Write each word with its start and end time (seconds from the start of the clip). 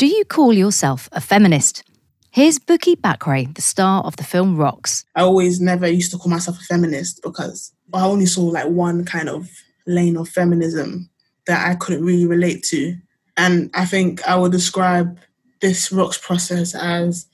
Do 0.00 0.06
you 0.06 0.24
call 0.24 0.54
yourself 0.54 1.10
a 1.12 1.20
feminist? 1.20 1.84
Here's 2.30 2.58
Bukky 2.58 2.96
Bakray, 2.96 3.54
the 3.54 3.60
star 3.60 4.02
of 4.02 4.16
the 4.16 4.24
film 4.24 4.56
Rocks. 4.56 5.04
I 5.14 5.20
always 5.20 5.60
never 5.60 5.86
used 5.86 6.10
to 6.12 6.16
call 6.16 6.30
myself 6.30 6.58
a 6.58 6.64
feminist 6.64 7.20
because 7.22 7.74
I 7.92 8.06
only 8.06 8.24
saw 8.24 8.44
like 8.44 8.68
one 8.68 9.04
kind 9.04 9.28
of 9.28 9.50
lane 9.86 10.16
of 10.16 10.26
feminism 10.30 11.10
that 11.46 11.68
I 11.68 11.74
couldn't 11.74 12.02
really 12.02 12.24
relate 12.24 12.62
to. 12.70 12.96
And 13.36 13.70
I 13.74 13.84
think 13.84 14.26
I 14.26 14.36
would 14.36 14.52
describe 14.52 15.18
this 15.60 15.92
Rocks 15.92 16.16
process 16.16 16.74
as 16.74 17.26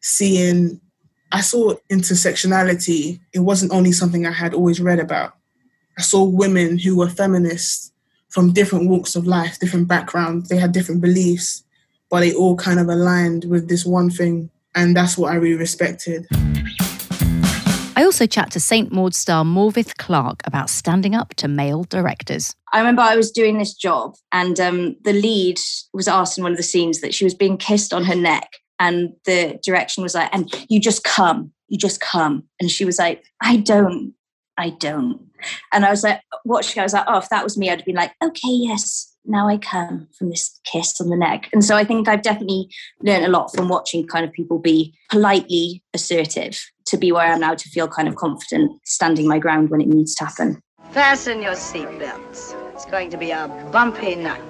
seeing, 0.00 0.80
I 1.30 1.40
saw 1.40 1.74
intersectionality. 1.88 3.20
It 3.32 3.44
wasn't 3.46 3.70
only 3.70 3.92
something 3.92 4.26
I 4.26 4.32
had 4.32 4.54
always 4.54 4.80
read 4.80 4.98
about. 4.98 5.34
I 5.96 6.02
saw 6.02 6.24
women 6.24 6.78
who 6.78 6.96
were 6.96 7.10
feminists 7.10 7.92
from 8.28 8.52
different 8.52 8.88
walks 8.88 9.14
of 9.14 9.28
life, 9.28 9.60
different 9.60 9.86
backgrounds, 9.86 10.48
they 10.48 10.56
had 10.56 10.72
different 10.72 11.00
beliefs, 11.00 11.62
but 12.10 12.20
they 12.20 12.34
all 12.34 12.56
kind 12.56 12.80
of 12.80 12.88
aligned 12.88 13.44
with 13.44 13.68
this 13.68 13.84
one 13.84 14.10
thing. 14.10 14.50
And 14.74 14.96
that's 14.96 15.18
what 15.18 15.32
I 15.32 15.36
really 15.36 15.58
respected. 15.58 16.26
I 17.96 18.04
also 18.04 18.26
chat 18.26 18.52
to 18.52 18.60
St. 18.60 18.92
Maud 18.92 19.12
star 19.12 19.44
Morfydd 19.44 19.96
Clark 19.96 20.42
about 20.44 20.70
standing 20.70 21.16
up 21.16 21.34
to 21.34 21.48
male 21.48 21.82
directors. 21.82 22.54
I 22.72 22.78
remember 22.78 23.02
I 23.02 23.16
was 23.16 23.32
doing 23.32 23.58
this 23.58 23.74
job, 23.74 24.14
and 24.30 24.60
um, 24.60 24.96
the 25.02 25.12
lead 25.12 25.58
was 25.92 26.06
asked 26.06 26.38
in 26.38 26.44
one 26.44 26.52
of 26.52 26.58
the 26.58 26.62
scenes 26.62 27.00
that 27.00 27.12
she 27.12 27.24
was 27.24 27.34
being 27.34 27.56
kissed 27.56 27.92
on 27.92 28.04
her 28.04 28.14
neck. 28.14 28.48
And 28.78 29.14
the 29.24 29.58
direction 29.64 30.04
was 30.04 30.14
like, 30.14 30.30
and 30.32 30.48
you 30.68 30.78
just 30.78 31.02
come, 31.02 31.50
you 31.66 31.76
just 31.76 32.00
come. 32.00 32.44
And 32.60 32.70
she 32.70 32.84
was 32.84 33.00
like, 33.00 33.24
I 33.42 33.56
don't, 33.56 34.14
I 34.56 34.70
don't. 34.70 35.20
And 35.72 35.84
I 35.84 35.90
was 35.90 36.04
like, 36.04 36.20
watching, 36.44 36.78
I 36.78 36.84
was 36.84 36.92
like, 36.92 37.06
oh, 37.08 37.18
if 37.18 37.28
that 37.30 37.42
was 37.42 37.58
me, 37.58 37.68
I'd 37.68 37.84
be 37.84 37.92
like, 37.92 38.12
okay, 38.22 38.48
yes, 38.48 39.12
now 39.28 39.48
I 39.48 39.58
come 39.58 40.08
from 40.16 40.30
this 40.30 40.58
kiss 40.64 41.00
on 41.00 41.10
the 41.10 41.16
neck. 41.16 41.48
And 41.52 41.64
so 41.64 41.76
I 41.76 41.84
think 41.84 42.08
I've 42.08 42.22
definitely 42.22 42.70
learned 43.02 43.26
a 43.26 43.28
lot 43.28 43.54
from 43.54 43.68
watching 43.68 44.06
kind 44.06 44.24
of 44.24 44.32
people 44.32 44.58
be 44.58 44.94
politely 45.10 45.82
assertive 45.94 46.58
to 46.86 46.96
be 46.96 47.12
where 47.12 47.26
I 47.26 47.32
am 47.34 47.40
now 47.40 47.54
to 47.54 47.68
feel 47.68 47.86
kind 47.88 48.08
of 48.08 48.16
confident 48.16 48.80
standing 48.84 49.28
my 49.28 49.38
ground 49.38 49.70
when 49.70 49.80
it 49.80 49.88
needs 49.88 50.14
to 50.16 50.24
happen. 50.24 50.62
Fasten 50.90 51.42
your 51.42 51.52
seatbelts. 51.52 52.54
It's 52.72 52.86
going 52.86 53.10
to 53.10 53.18
be 53.18 53.30
a 53.30 53.48
bumpy 53.70 54.14
night. 54.14 54.40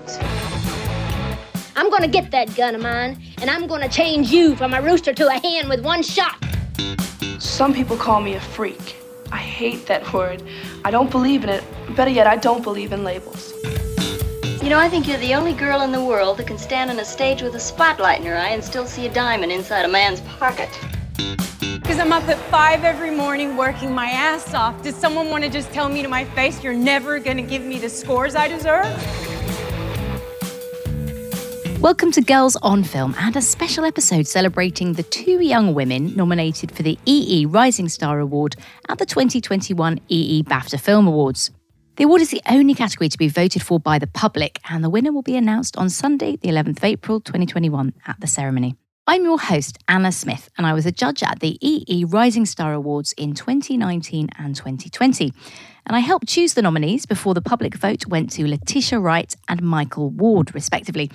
I'm 1.75 1.91
gonna 1.91 2.09
get 2.09 2.31
that 2.31 2.55
gun 2.57 2.75
of 2.75 2.83
mine, 2.83 3.21
and 3.41 3.49
I'm 3.49 3.67
gonna 3.67 3.89
change 3.89 4.31
you 4.31 4.57
from 4.57 4.75
a 4.75 4.83
rooster 4.83 5.13
to 5.15 5.29
a 5.29 5.33
hen 5.33 5.69
with 5.69 5.85
one 5.85 6.03
shot. 6.03 6.37
Some 7.39 7.73
people 7.73 7.97
call 7.97 8.21
me 8.21 8.35
a 8.35 8.41
freak. 8.41 8.97
I 9.33 9.39
hate 9.39 9.87
that 9.87 10.13
word. 10.13 10.43
I 10.85 10.91
don't 10.91 11.11
believe 11.11 11.45
in 11.45 11.51
it. 11.51 11.65
Better 11.97 12.11
yet, 12.11 12.27
I 12.27 12.37
don't 12.37 12.63
believe 12.63 12.93
in 12.93 13.05
labels. 13.05 13.53
You 14.69 14.75
know, 14.75 14.81
I 14.81 14.91
think 14.91 15.09
you're 15.09 15.17
the 15.17 15.35
only 15.35 15.55
girl 15.55 15.81
in 15.81 15.93
the 15.93 16.05
world 16.05 16.37
that 16.37 16.47
can 16.47 16.59
stand 16.59 16.91
on 16.91 16.99
a 16.99 17.05
stage 17.07 17.41
with 17.41 17.55
a 17.55 17.59
spotlight 17.59 18.21
in 18.21 18.27
her 18.27 18.37
eye 18.37 18.51
and 18.51 18.63
still 18.63 18.85
see 18.85 19.07
a 19.07 19.11
diamond 19.15 19.51
inside 19.51 19.87
a 19.87 19.89
man's 19.89 20.21
pocket. 20.21 20.69
Because 21.17 21.99
I'm 21.99 22.13
up 22.13 22.29
at 22.29 22.37
five 22.51 22.85
every 22.85 23.11
morning 23.11 23.57
working 23.57 23.95
my 23.95 24.11
ass 24.11 24.53
off. 24.53 24.83
Does 24.83 24.95
someone 24.95 25.31
want 25.31 25.43
to 25.45 25.49
just 25.49 25.73
tell 25.73 25.89
me 25.89 26.03
to 26.03 26.09
my 26.09 26.27
face, 26.27 26.63
you're 26.63 26.75
never 26.75 27.19
going 27.19 27.39
to 27.39 27.43
give 27.43 27.63
me 27.63 27.79
the 27.79 27.89
scores 27.89 28.37
I 28.37 28.47
deserve? 28.47 28.85
Welcome 31.81 32.13
to 32.13 32.21
Girls 32.21 32.57
on 32.57 32.85
Film 32.85 33.15
and 33.17 33.35
a 33.37 33.41
special 33.41 33.87
episode 33.87 34.27
celebrating 34.27 34.93
the 34.93 35.03
two 35.03 35.43
young 35.43 35.73
women 35.73 36.15
nominated 36.15 36.73
for 36.73 36.83
the 36.83 36.99
EE 37.07 37.47
Rising 37.47 37.89
Star 37.89 38.21
Award 38.21 38.55
at 38.91 38.99
the 38.99 39.07
2021 39.07 39.99
EE 40.11 40.43
BAFTA 40.43 40.79
Film 40.79 41.07
Awards. 41.07 41.53
The 41.99 42.05
award 42.05 42.21
is 42.21 42.31
the 42.31 42.43
only 42.49 42.75
category 42.75 43.09
to 43.09 43.19
be 43.19 43.27
voted 43.27 43.61
for 43.61 43.81
by 43.81 43.99
the 43.99 44.07
public, 44.07 44.61
and 44.71 44.85
the 44.85 44.89
winner 44.89 45.11
will 45.11 45.23
be 45.23 45.35
announced 45.35 45.77
on 45.77 45.91
Sunday, 45.91 46.37
the 46.37 46.47
11th 46.47 46.77
of 46.77 46.85
April 46.85 47.21
2021, 47.21 47.93
at 48.07 48.21
the 48.21 48.29
ceremony. 48.29 48.77
I'm 49.09 49.25
your 49.25 49.41
host, 49.41 49.79
Anna 49.89 50.13
Smith, 50.13 50.49
and 50.57 50.65
I 50.65 50.75
was 50.75 50.87
a 50.87 50.93
judge 50.93 51.25
at 51.25 51.41
the 51.41 51.59
EE 51.61 52.05
Rising 52.05 52.47
Star 52.47 52.73
Awards 52.73 53.15
in 53.15 53.35
2019 53.35 54.29
and 54.39 54.55
2020. 54.55 55.33
And 55.87 55.97
I 55.97 55.99
helped 55.99 56.29
choose 56.29 56.55
the 56.55 56.63
nominees 56.63 57.05
before 57.05 57.35
the 57.35 57.43
public 57.43 57.75
vote 57.75 58.07
went 58.07 58.31
to 58.35 58.47
Letitia 58.47 59.01
Wright 59.01 59.35
and 59.49 59.61
Michael 59.61 60.11
Ward, 60.11 60.55
respectively. 60.55 61.11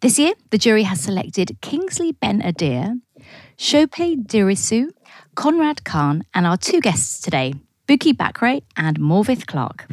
This 0.00 0.16
year, 0.16 0.34
the 0.50 0.58
jury 0.58 0.84
has 0.84 1.00
selected 1.00 1.60
Kingsley 1.60 2.12
Ben 2.12 2.40
Adir, 2.40 3.00
Sope 3.56 3.90
Dirisu, 3.90 4.90
Conrad 5.34 5.82
Khan, 5.82 6.22
and 6.32 6.46
our 6.46 6.56
two 6.56 6.80
guests 6.80 7.20
today, 7.20 7.54
Bukky 7.86 8.14
Bakray 8.14 8.62
and 8.78 8.98
Morfydd 8.98 9.46
Clark. 9.46 9.86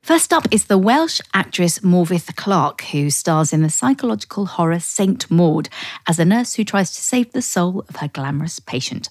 First 0.00 0.32
up 0.32 0.46
is 0.50 0.66
the 0.66 0.78
Welsh 0.78 1.20
actress 1.34 1.80
Morfydd 1.80 2.34
Clark, 2.36 2.80
who 2.84 3.10
stars 3.10 3.52
in 3.52 3.60
the 3.60 3.68
psychological 3.68 4.46
horror 4.46 4.80
Saint 4.80 5.30
Maud 5.30 5.68
as 6.08 6.18
a 6.18 6.24
nurse 6.24 6.54
who 6.54 6.64
tries 6.64 6.92
to 6.92 7.02
save 7.02 7.32
the 7.32 7.42
soul 7.42 7.84
of 7.90 7.96
her 7.96 8.08
glamorous 8.08 8.58
patient. 8.58 9.10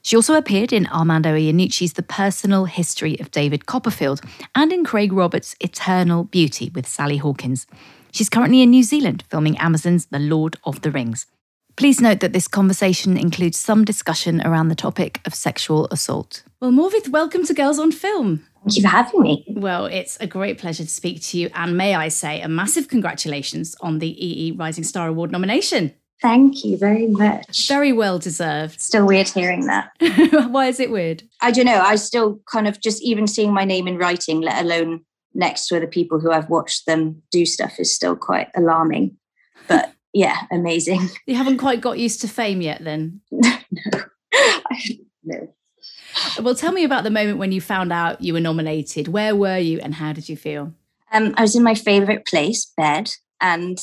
She 0.00 0.16
also 0.16 0.34
appeared 0.34 0.72
in 0.72 0.86
Armando 0.86 1.34
Iannucci's 1.36 1.92
The 1.92 2.02
Personal 2.02 2.64
History 2.64 3.20
of 3.20 3.30
David 3.30 3.66
Copperfield 3.66 4.22
and 4.54 4.72
in 4.72 4.82
Craig 4.82 5.12
Roberts' 5.12 5.56
Eternal 5.60 6.24
Beauty 6.24 6.70
with 6.74 6.88
Sally 6.88 7.18
Hawkins. 7.18 7.66
She's 8.12 8.30
currently 8.30 8.62
in 8.62 8.70
New 8.70 8.82
Zealand 8.82 9.24
filming 9.28 9.58
Amazon's 9.58 10.06
The 10.06 10.18
Lord 10.18 10.56
of 10.64 10.80
the 10.80 10.90
Rings. 10.90 11.26
Please 11.80 11.98
note 11.98 12.20
that 12.20 12.34
this 12.34 12.46
conversation 12.46 13.16
includes 13.16 13.56
some 13.56 13.86
discussion 13.86 14.42
around 14.42 14.68
the 14.68 14.74
topic 14.74 15.18
of 15.24 15.34
sexual 15.34 15.88
assault. 15.90 16.42
Well, 16.60 16.72
Morfydd, 16.72 17.08
welcome 17.08 17.42
to 17.46 17.54
Girls 17.54 17.78
on 17.78 17.90
Film. 17.90 18.44
Thank 18.64 18.76
you 18.76 18.82
for 18.82 18.88
having 18.88 19.22
me. 19.22 19.46
Well, 19.48 19.86
it's 19.86 20.18
a 20.20 20.26
great 20.26 20.58
pleasure 20.58 20.82
to 20.82 20.90
speak 20.90 21.22
to 21.22 21.38
you. 21.38 21.48
And 21.54 21.78
may 21.78 21.94
I 21.94 22.08
say, 22.08 22.42
a 22.42 22.48
massive 22.48 22.88
congratulations 22.88 23.76
on 23.80 23.98
the 23.98 24.08
EE 24.08 24.52
Rising 24.52 24.84
Star 24.84 25.08
Award 25.08 25.32
nomination. 25.32 25.94
Thank 26.20 26.66
you 26.66 26.76
very 26.76 27.06
much. 27.06 27.66
Very 27.66 27.94
well 27.94 28.18
deserved. 28.18 28.78
Still 28.78 29.06
weird 29.06 29.28
hearing 29.28 29.64
that. 29.64 29.90
Why 30.50 30.66
is 30.66 30.80
it 30.80 30.90
weird? 30.90 31.22
I 31.40 31.50
don't 31.50 31.64
know. 31.64 31.80
I 31.80 31.96
still 31.96 32.42
kind 32.44 32.68
of 32.68 32.78
just 32.82 33.02
even 33.02 33.26
seeing 33.26 33.54
my 33.54 33.64
name 33.64 33.88
in 33.88 33.96
writing, 33.96 34.42
let 34.42 34.62
alone 34.62 35.06
next 35.32 35.68
to 35.68 35.78
other 35.78 35.86
people 35.86 36.20
who 36.20 36.30
I've 36.30 36.50
watched 36.50 36.84
them 36.84 37.22
do 37.30 37.46
stuff, 37.46 37.80
is 37.80 37.94
still 37.94 38.16
quite 38.16 38.48
alarming. 38.54 39.16
But 39.66 39.94
yeah, 40.12 40.36
amazing. 40.50 41.08
You 41.26 41.36
haven't 41.36 41.58
quite 41.58 41.80
got 41.80 41.98
used 41.98 42.20
to 42.22 42.28
fame 42.28 42.60
yet, 42.60 42.82
then? 42.82 43.20
no. 43.30 43.56
no. 45.24 45.54
Well, 46.42 46.54
tell 46.54 46.72
me 46.72 46.84
about 46.84 47.04
the 47.04 47.10
moment 47.10 47.38
when 47.38 47.52
you 47.52 47.60
found 47.60 47.92
out 47.92 48.20
you 48.20 48.32
were 48.32 48.40
nominated. 48.40 49.08
Where 49.08 49.36
were 49.36 49.58
you 49.58 49.78
and 49.80 49.94
how 49.94 50.12
did 50.12 50.28
you 50.28 50.36
feel? 50.36 50.74
Um, 51.12 51.34
I 51.36 51.42
was 51.42 51.56
in 51.56 51.62
my 51.62 51.74
favorite 51.74 52.26
place, 52.26 52.72
bed, 52.76 53.10
and 53.40 53.78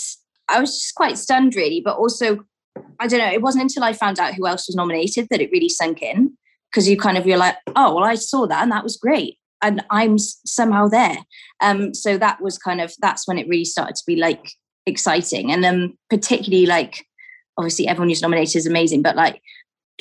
I 0.49 0.59
was 0.59 0.71
just 0.71 0.95
quite 0.95 1.17
stunned, 1.17 1.55
really. 1.55 1.81
But 1.83 1.97
also, 1.97 2.45
I 2.99 3.07
don't 3.07 3.19
know, 3.19 3.31
it 3.31 3.41
wasn't 3.41 3.63
until 3.63 3.83
I 3.83 3.93
found 3.93 4.19
out 4.19 4.35
who 4.35 4.47
else 4.47 4.67
was 4.67 4.75
nominated 4.75 5.27
that 5.29 5.41
it 5.41 5.51
really 5.51 5.69
sunk 5.69 6.01
in 6.01 6.37
because 6.69 6.87
you 6.87 6.97
kind 6.97 7.17
of 7.17 7.25
realize, 7.25 7.55
oh, 7.75 7.95
well, 7.95 8.03
I 8.03 8.15
saw 8.15 8.45
that 8.47 8.61
and 8.61 8.71
that 8.71 8.83
was 8.83 8.97
great. 8.97 9.37
And 9.61 9.83
I'm 9.89 10.17
somehow 10.17 10.87
there. 10.87 11.17
Um, 11.61 11.93
so 11.93 12.17
that 12.17 12.41
was 12.41 12.57
kind 12.57 12.81
of, 12.81 12.93
that's 12.99 13.27
when 13.27 13.37
it 13.37 13.47
really 13.47 13.65
started 13.65 13.95
to 13.95 14.03
be 14.05 14.15
like 14.15 14.51
exciting. 14.87 15.51
And 15.51 15.63
then, 15.63 15.95
particularly, 16.09 16.65
like, 16.65 17.05
obviously, 17.57 17.87
everyone 17.87 18.09
who's 18.09 18.21
nominated 18.21 18.55
is 18.55 18.65
amazing, 18.65 19.03
but 19.03 19.15
like, 19.15 19.41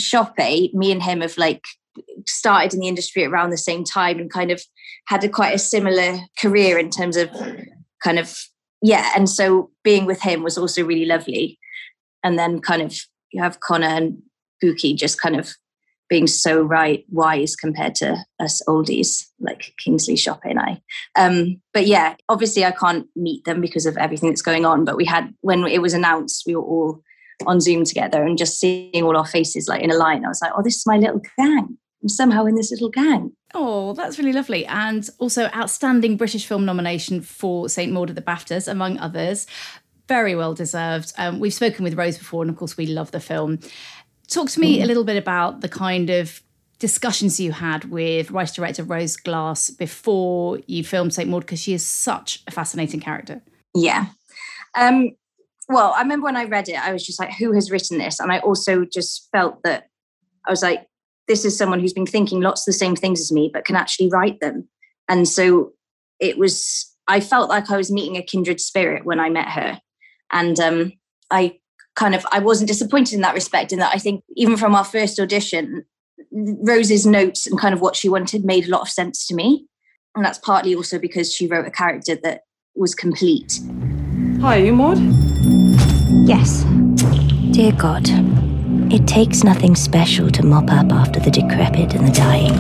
Sope, 0.01 0.39
me 0.39 0.93
and 0.93 1.03
him 1.03 1.21
have 1.21 1.37
like 1.39 1.65
started 2.27 2.75
in 2.75 2.81
the 2.81 2.89
industry 2.89 3.25
around 3.25 3.51
the 3.51 3.59
same 3.59 3.85
time 3.85 4.19
and 4.19 4.31
kind 4.31 4.51
of 4.51 4.63
had 5.09 5.25
a 5.25 5.29
quite 5.29 5.55
a 5.55 5.59
similar 5.59 6.19
career 6.39 6.79
in 6.79 6.91
terms 6.91 7.17
of 7.17 7.31
kind 8.03 8.19
of 8.19 8.37
yeah 8.83 9.13
and 9.17 9.29
so 9.29 9.71
being 9.83 10.05
with 10.05 10.21
him 10.21 10.43
was 10.43 10.59
also 10.59 10.85
really 10.85 11.07
lovely 11.07 11.59
and 12.23 12.39
then 12.39 12.61
kind 12.61 12.83
of 12.83 12.95
you 13.33 13.43
have 13.43 13.61
connor 13.61 13.87
and 13.87 14.23
Bukky 14.63 14.97
just 14.97 15.21
kind 15.21 15.37
of 15.37 15.55
being 16.09 16.27
so 16.27 16.63
right 16.63 17.05
wise 17.11 17.57
compared 17.57 17.95
to 17.95 18.17
us 18.41 18.63
oldies 18.69 19.27
like 19.41 19.73
kingsley 19.79 20.17
Sope 20.17 20.45
and 20.45 20.59
i 20.59 20.81
um, 21.19 21.61
but 21.73 21.87
yeah 21.87 22.17
obviously 22.29 22.65
i 22.65 22.71
can't 22.71 23.07
meet 23.17 23.45
them 23.45 23.61
because 23.61 23.87
of 23.87 23.97
everything 23.97 24.29
that's 24.31 24.43
going 24.43 24.65
on 24.65 24.85
but 24.85 24.97
we 24.97 25.05
had 25.05 25.33
when 25.41 25.65
it 25.67 25.83
was 25.83 25.95
announced 25.95 26.45
we 26.47 26.57
were 26.57 26.63
all 26.63 27.03
on 27.47 27.61
zoom 27.61 27.85
together 27.85 28.23
and 28.23 28.39
just 28.39 28.59
seeing 28.59 29.03
all 29.03 29.17
our 29.17 29.27
faces 29.27 29.69
like 29.69 29.83
in 29.83 29.91
a 29.91 29.97
line 29.97 30.25
i 30.25 30.29
was 30.29 30.41
like 30.41 30.53
oh 30.57 30.63
this 30.63 30.77
is 30.77 30.87
my 30.87 30.97
little 30.97 31.21
gang 31.39 31.77
I'm 32.07 32.09
somehow 32.09 32.45
in 32.45 32.55
this 32.55 32.71
little 32.71 32.89
gang. 32.89 33.33
Oh, 33.53 33.93
that's 33.95 34.19
really 34.19 34.33
lovely. 34.33 34.65
And 34.67 35.09
also, 35.19 35.47
outstanding 35.47 36.17
British 36.17 36.47
film 36.47 36.65
nomination 36.65 37.21
for 37.21 37.69
St. 37.69 37.91
Maud 37.93 38.11
at 38.11 38.17
the 38.17 38.23
BAFTAs, 38.23 38.69
among 38.69 38.99
others. 38.99 39.47
Very 40.07 40.37
well 40.37 40.55
deserved. 40.55 41.13
Um, 41.19 41.41
we've 41.41 41.53
spoken 41.53 41.83
with 41.83 41.95
Rose 41.95 42.17
before, 42.17 42.43
and 42.43 42.51
of 42.51 42.57
course, 42.57 42.77
we 42.77 42.87
love 42.87 43.11
the 43.11 43.19
film. 43.19 43.59
Talk 44.29 44.51
to 44.51 44.61
me 44.61 44.79
mm. 44.79 44.83
a 44.83 44.87
little 44.87 45.05
bit 45.05 45.17
about 45.17 45.61
the 45.61 45.69
kind 45.69 46.11
of 46.11 46.43
discussions 46.79 47.41
you 47.41 47.53
had 47.53 47.85
with 47.87 48.31
writer 48.31 48.55
director 48.55 48.85
Rose 48.85 49.17
Glass 49.17 49.71
before 49.71 50.59
you 50.67 50.85
filmed 50.85 51.15
St. 51.15 51.29
Maud, 51.29 51.41
because 51.41 51.61
she 51.61 51.73
is 51.73 51.85
such 51.85 52.43
a 52.47 52.51
fascinating 52.51 53.01
character. 53.01 53.41
Yeah. 53.75 54.07
Um, 54.77 55.11
well, 55.69 55.93
I 55.97 56.03
remember 56.03 56.25
when 56.25 56.37
I 56.37 56.45
read 56.45 56.69
it, 56.69 56.77
I 56.77 56.93
was 56.93 57.05
just 57.05 57.19
like, 57.19 57.33
who 57.33 57.53
has 57.53 57.71
written 57.71 57.99
this? 57.99 58.21
And 58.21 58.31
I 58.31 58.39
also 58.41 58.85
just 58.85 59.29
felt 59.33 59.63
that 59.65 59.89
I 60.47 60.51
was 60.51 60.63
like, 60.63 60.87
this 61.29 61.45
is 61.45 61.57
someone 61.57 61.81
who's 61.81 61.93
been 61.93 62.07
thinking 62.07 62.41
lots 62.41 62.63
of 62.63 62.67
the 62.67 62.79
same 62.79 62.95
things 62.95 63.21
as 63.21 63.33
me, 63.33 63.51
but 63.53 63.65
can 63.65 63.75
actually 63.75 64.09
write 64.11 64.39
them. 64.41 64.69
And 65.09 65.29
so 65.29 65.73
it 66.21 66.39
was, 66.39 66.95
I 67.09 67.21
felt 67.21 67.49
like 67.49 67.71
I 67.71 67.77
was 67.77 67.91
meeting 67.91 68.17
a 68.17 68.23
kindred 68.23 68.61
spirit 68.61 69.05
when 69.05 69.19
I 69.19 69.29
met 69.29 69.49
her. 69.49 69.81
And 70.31 70.59
um, 70.61 70.93
I 71.31 71.59
kind 71.97 72.15
of 72.15 72.25
I 72.31 72.39
wasn't 72.39 72.69
disappointed 72.69 73.15
in 73.15 73.23
that 73.23 73.35
respect. 73.35 73.73
In 73.73 73.81
that 73.81 73.93
I 73.95 73.99
think 73.99 74.23
even 74.37 74.57
from 74.57 74.75
our 74.75 74.85
first 74.85 75.19
audition, 75.19 75.85
Rose's 76.31 77.07
notes 77.07 77.47
and 77.47 77.59
kind 77.59 77.75
of 77.75 77.81
what 77.81 77.97
she 77.97 78.09
wanted 78.09 78.45
made 78.45 78.67
a 78.67 78.71
lot 78.71 78.83
of 78.83 78.89
sense 78.89 79.27
to 79.27 79.35
me, 79.35 79.67
and 80.15 80.25
that's 80.25 80.39
partly 80.39 80.75
also 80.75 80.99
because 80.99 81.33
she 81.33 81.47
wrote 81.47 81.67
a 81.67 81.71
character 81.71 82.17
that 82.23 82.43
was 82.77 82.95
complete. 82.95 83.61
Hi, 84.41 84.61
are 84.61 84.65
you 84.65 84.73
Maud? 84.73 84.99
Yes. 86.29 86.65
Dear 87.53 87.73
God, 87.73 88.07
it 88.93 89.07
takes 89.09 89.43
nothing 89.43 89.75
special 89.75 90.31
to 90.31 90.45
mop 90.45 90.71
up 90.71 90.93
after 90.93 91.19
the 91.21 91.31
decrepit 91.31 91.95
and 91.95 92.07
the 92.07 92.13
dying. 92.13 92.55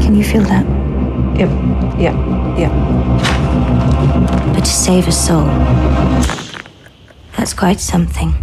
Can 0.00 0.16
you 0.16 0.24
feel 0.24 0.42
that? 0.44 0.66
Yep. 1.38 1.50
Yeah. 2.00 2.58
Yeah. 2.58 2.70
But 4.54 4.64
to 4.64 4.70
save 4.70 5.06
a 5.08 5.12
soul, 5.12 5.46
that's 7.40 7.54
quite 7.54 7.80
something. 7.80 8.34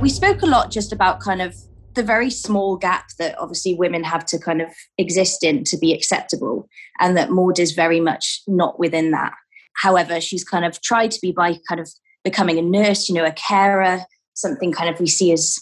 We 0.00 0.08
spoke 0.08 0.42
a 0.42 0.46
lot 0.46 0.70
just 0.70 0.92
about 0.92 1.18
kind 1.18 1.42
of 1.42 1.56
the 1.94 2.04
very 2.04 2.30
small 2.30 2.76
gap 2.76 3.06
that 3.18 3.36
obviously 3.40 3.74
women 3.74 4.04
have 4.04 4.24
to 4.26 4.38
kind 4.38 4.62
of 4.62 4.68
exist 4.98 5.42
in 5.42 5.64
to 5.64 5.76
be 5.76 5.92
acceptable, 5.92 6.68
and 7.00 7.16
that 7.16 7.32
Maud 7.32 7.58
is 7.58 7.72
very 7.72 7.98
much 7.98 8.40
not 8.46 8.78
within 8.78 9.10
that. 9.10 9.32
However, 9.74 10.20
she's 10.20 10.44
kind 10.44 10.64
of 10.64 10.80
tried 10.80 11.10
to 11.10 11.18
be 11.20 11.32
by 11.32 11.56
kind 11.68 11.80
of 11.80 11.90
becoming 12.22 12.56
a 12.56 12.62
nurse, 12.62 13.08
you 13.08 13.16
know, 13.16 13.24
a 13.24 13.32
carer, 13.32 14.02
something 14.34 14.70
kind 14.70 14.94
of 14.94 15.00
we 15.00 15.08
see 15.08 15.32
as 15.32 15.58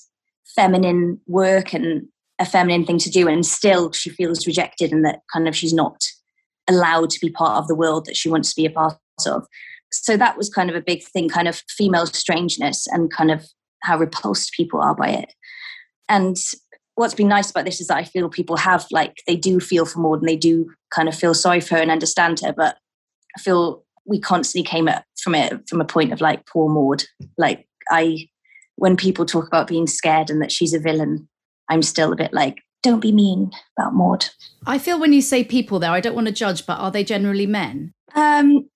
feminine 0.55 1.19
work 1.27 1.73
and 1.73 2.07
a 2.39 2.45
feminine 2.45 2.85
thing 2.85 2.99
to 2.99 3.09
do, 3.09 3.29
and 3.29 3.47
still 3.47 3.93
she 3.93 4.11
feels 4.11 4.47
rejected 4.47 4.93
and 4.93 5.07
that 5.07 5.21
kind 5.33 5.49
of 5.49 5.57
she's 5.57 5.73
not 5.73 6.03
allowed 6.69 7.09
to 7.09 7.19
be 7.19 7.31
part 7.31 7.57
of 7.57 7.67
the 7.67 7.75
world 7.75 8.05
that 8.05 8.17
she 8.17 8.29
wants 8.29 8.53
to 8.53 8.61
be 8.61 8.67
a 8.67 8.71
part 8.71 8.99
of. 9.27 9.47
So 9.93 10.17
that 10.17 10.37
was 10.37 10.49
kind 10.49 10.71
of 10.71 10.77
a 10.77 10.81
big 10.81 11.03
thing, 11.03 11.29
kind 11.29 11.49
of 11.49 11.63
female 11.69 12.07
strangeness 12.07 12.87
and 12.87 13.13
kind 13.13 13.31
of 13.31 13.47
how 13.83 13.99
repulsed 13.99 14.53
people 14.53 14.81
are 14.81 14.95
by 14.95 15.09
it. 15.09 15.35
And 16.09 16.37
what's 16.95 17.15
been 17.15 17.29
nice 17.29 17.51
about 17.51 17.65
this 17.65 17.81
is 17.81 17.87
that 17.89 17.97
I 17.97 18.05
feel 18.05 18.29
people 18.29 18.57
have 18.57 18.87
like 18.91 19.17
they 19.27 19.37
do 19.37 19.61
feel 19.61 19.87
for 19.87 20.01
Maud 20.01 20.21
and 20.21 20.29
they 20.29 20.37
do 20.37 20.71
kind 20.91 21.09
of 21.09 21.15
feel 21.15 21.35
sorry 21.35 21.61
for 21.61 21.77
her 21.77 21.81
and 21.81 21.91
understand 21.91 22.41
her, 22.41 22.53
but 22.53 22.77
I 23.37 23.41
feel 23.41 23.85
we 24.07 24.21
constantly 24.21 24.69
came 24.69 24.89
at 24.89 25.05
from 25.23 25.35
it 25.35 25.69
from 25.69 25.81
a 25.81 25.85
point 25.85 26.13
of 26.13 26.21
like 26.21 26.47
poor 26.47 26.69
Maud. 26.69 27.05
Like 27.39 27.67
I 27.91 28.29
when 28.77 28.97
people 28.97 29.27
talk 29.27 29.47
about 29.47 29.67
being 29.69 29.87
scared 29.87 30.31
and 30.31 30.41
that 30.41 30.53
she's 30.53 30.73
a 30.73 30.79
villain, 30.79 31.29
I'm 31.69 31.83
still 31.83 32.13
a 32.13 32.17
bit 32.17 32.33
like, 32.33 32.57
don't 32.83 33.01
be 33.01 33.13
mean 33.13 33.51
about 33.79 33.95
Maud. 33.95 34.27
I 34.67 34.79
feel 34.79 34.99
when 34.99 35.13
you 35.13 35.21
say 35.21 35.45
people 35.45 35.79
there, 35.79 35.91
I 35.91 36.01
don't 36.01 36.15
want 36.15 36.29
to 36.29 36.33
judge, 36.33 36.67
but 36.67 36.79
are 36.79 36.91
they 36.91 37.05
generally 37.05 37.47
men? 37.47 37.93
Um, 38.15 38.69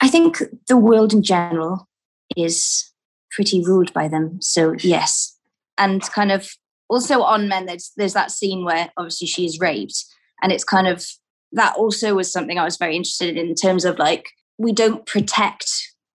I 0.00 0.08
think 0.08 0.42
the 0.68 0.76
world 0.76 1.12
in 1.12 1.22
general 1.22 1.88
is 2.36 2.90
pretty 3.30 3.62
ruled 3.64 3.92
by 3.92 4.08
them. 4.08 4.38
So 4.40 4.74
yes, 4.80 5.36
and 5.78 6.02
kind 6.02 6.32
of 6.32 6.50
also 6.88 7.22
on 7.22 7.48
men. 7.48 7.66
There's 7.66 7.92
there's 7.96 8.14
that 8.14 8.30
scene 8.30 8.64
where 8.64 8.90
obviously 8.96 9.26
she 9.26 9.44
is 9.44 9.60
raped, 9.60 10.04
and 10.42 10.52
it's 10.52 10.64
kind 10.64 10.88
of 10.88 11.06
that 11.52 11.76
also 11.76 12.14
was 12.14 12.32
something 12.32 12.58
I 12.58 12.64
was 12.64 12.76
very 12.76 12.96
interested 12.96 13.36
in 13.36 13.48
in 13.48 13.54
terms 13.54 13.84
of 13.84 13.98
like 13.98 14.28
we 14.58 14.72
don't 14.72 15.06
protect 15.06 15.70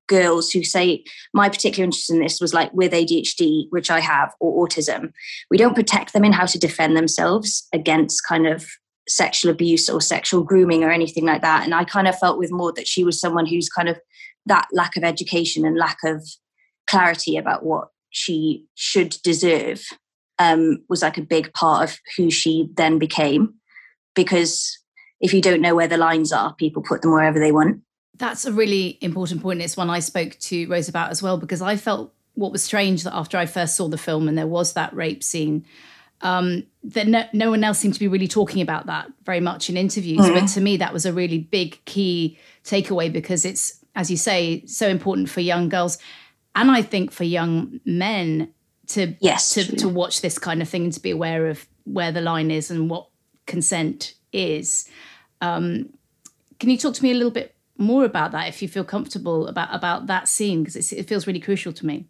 girls 0.08 0.52
who 0.52 0.64
say 0.64 1.04
my 1.34 1.50
particular 1.50 1.84
interest 1.84 2.12
in 2.12 2.20
this 2.20 2.40
was 2.40 2.54
like 2.54 2.72
with 2.74 2.92
ADHD, 2.92 3.66
which 3.72 3.90
I 3.90 4.00
have, 4.00 4.34
or 4.40 4.68
autism. 4.68 5.12
We 5.50 5.58
don't 5.58 5.74
protect 5.74 6.14
them 6.14 6.24
in 6.24 6.34
how 6.34 6.46
to 6.46 6.60
defend 6.60 6.96
themselves 6.96 7.68
against 7.74 8.22
kind 8.28 8.46
of 8.48 8.68
sexual 9.08 9.52
abuse 9.52 9.90
or 9.90 10.02
sexual 10.02 10.44
grooming 10.44 10.84
or 10.84 10.92
anything 10.92 11.26
like 11.26 11.42
that. 11.42 11.64
And 11.64 11.74
I 11.74 11.84
kind 11.84 12.08
of 12.08 12.18
felt 12.18 12.40
with 12.40 12.52
Maud 12.52 12.76
that 12.76 12.88
she 12.88 13.04
was 13.04 13.20
someone 13.20 13.46
who's 13.46 13.70
kind 13.70 13.90
of 13.90 14.00
that 14.46 14.68
lack 14.72 14.98
of 14.98 15.04
education 15.04 15.66
and 15.66 15.78
lack 15.78 15.98
of 16.04 16.28
clarity 16.88 17.38
about 17.38 17.64
what 17.64 17.90
she 18.10 18.66
should 18.76 19.18
deserve 19.24 19.84
um, 20.40 20.84
was 20.90 21.02
like 21.02 21.18
a 21.18 21.22
big 21.22 21.54
part 21.54 21.90
of 21.90 21.98
who 22.18 22.30
she 22.30 22.70
then 22.76 23.00
became. 23.00 23.56
Because 24.16 24.80
if 25.20 25.34
you 25.34 25.42
don't 25.42 25.62
know 25.62 25.76
where 25.76 25.88
the 25.88 25.98
lines 25.98 26.32
are, 26.32 26.54
people 26.56 26.82
put 26.82 27.02
them 27.02 27.12
wherever 27.12 27.40
they 27.40 27.52
want. 27.52 27.82
That's 28.18 28.46
a 28.46 28.52
really 28.52 28.98
important 29.02 29.42
point. 29.42 29.62
It's 29.62 29.76
one 29.76 29.90
I 29.90 30.00
spoke 30.00 30.38
to 30.40 30.68
Rose 30.68 30.88
about 30.88 31.12
as 31.12 31.22
well, 31.22 31.38
because 31.38 31.62
I 31.62 31.76
felt 31.76 32.14
what 32.34 32.52
was 32.52 32.64
strange 32.64 33.04
that 33.04 33.16
after 33.16 33.38
I 33.38 33.46
first 33.46 33.76
saw 33.76 33.88
the 33.88 33.98
film 33.98 34.28
and 34.28 34.38
there 34.38 34.48
was 34.48 34.74
that 34.74 34.94
rape 34.94 35.24
scene, 35.24 35.66
um, 36.26 36.64
that 36.84 37.08
no, 37.08 37.24
no, 37.34 37.52
one 37.52 37.64
else 37.64 37.78
seemed 37.78 37.94
to 37.94 38.00
be 38.00 38.08
really 38.08 38.28
talking 38.28 38.62
about 38.62 38.88
that 38.88 39.08
very 39.26 39.40
much 39.40 39.70
in 39.70 39.78
interviews. 39.78 40.22
Mm. 40.22 40.34
But 40.34 40.48
to 40.48 40.62
me, 40.62 40.76
that 40.78 40.92
was 40.92 41.06
a 41.06 41.14
really 41.14 41.38
big 41.38 41.84
key 41.86 42.40
takeaway 42.64 43.14
because 43.14 43.46
it's, 43.46 43.86
as 43.96 44.10
you 44.10 44.18
say, 44.18 44.66
so 44.66 44.88
important 44.88 45.30
for 45.30 45.42
young 45.42 45.70
girls 45.70 46.00
and 46.56 46.72
I 46.72 46.82
think 46.82 47.12
for 47.12 47.26
young 47.26 47.80
men 47.86 48.52
to 48.88 49.16
yes 49.20 49.54
to, 49.54 49.76
to 49.76 49.90
watch 49.90 50.22
this 50.22 50.40
kind 50.40 50.62
of 50.62 50.70
thing 50.70 50.86
and 50.86 50.94
to 50.94 51.00
be 51.00 51.12
aware 51.12 51.48
of 51.48 51.68
where 51.84 52.12
the 52.12 52.22
line 52.22 52.50
is 52.50 52.72
and 52.72 52.90
what 52.90 53.08
consent 53.46 54.16
is. 54.32 54.90
Um, 55.42 55.90
can 56.60 56.70
you 56.70 56.78
talk 56.78 56.96
to 56.96 57.04
me 57.04 57.12
a 57.12 57.14
little 57.14 57.32
bit 57.32 57.56
more 57.78 58.06
about 58.06 58.32
that 58.32 58.48
if 58.48 58.62
you 58.62 58.68
feel 58.68 58.86
comfortable 58.86 59.48
about 59.48 59.68
about 59.72 60.08
that 60.08 60.28
scene 60.28 60.64
because 60.64 60.94
it 60.94 61.08
feels 61.08 61.28
really 61.28 61.42
crucial 61.42 61.74
to 61.74 61.86
me 61.86 62.06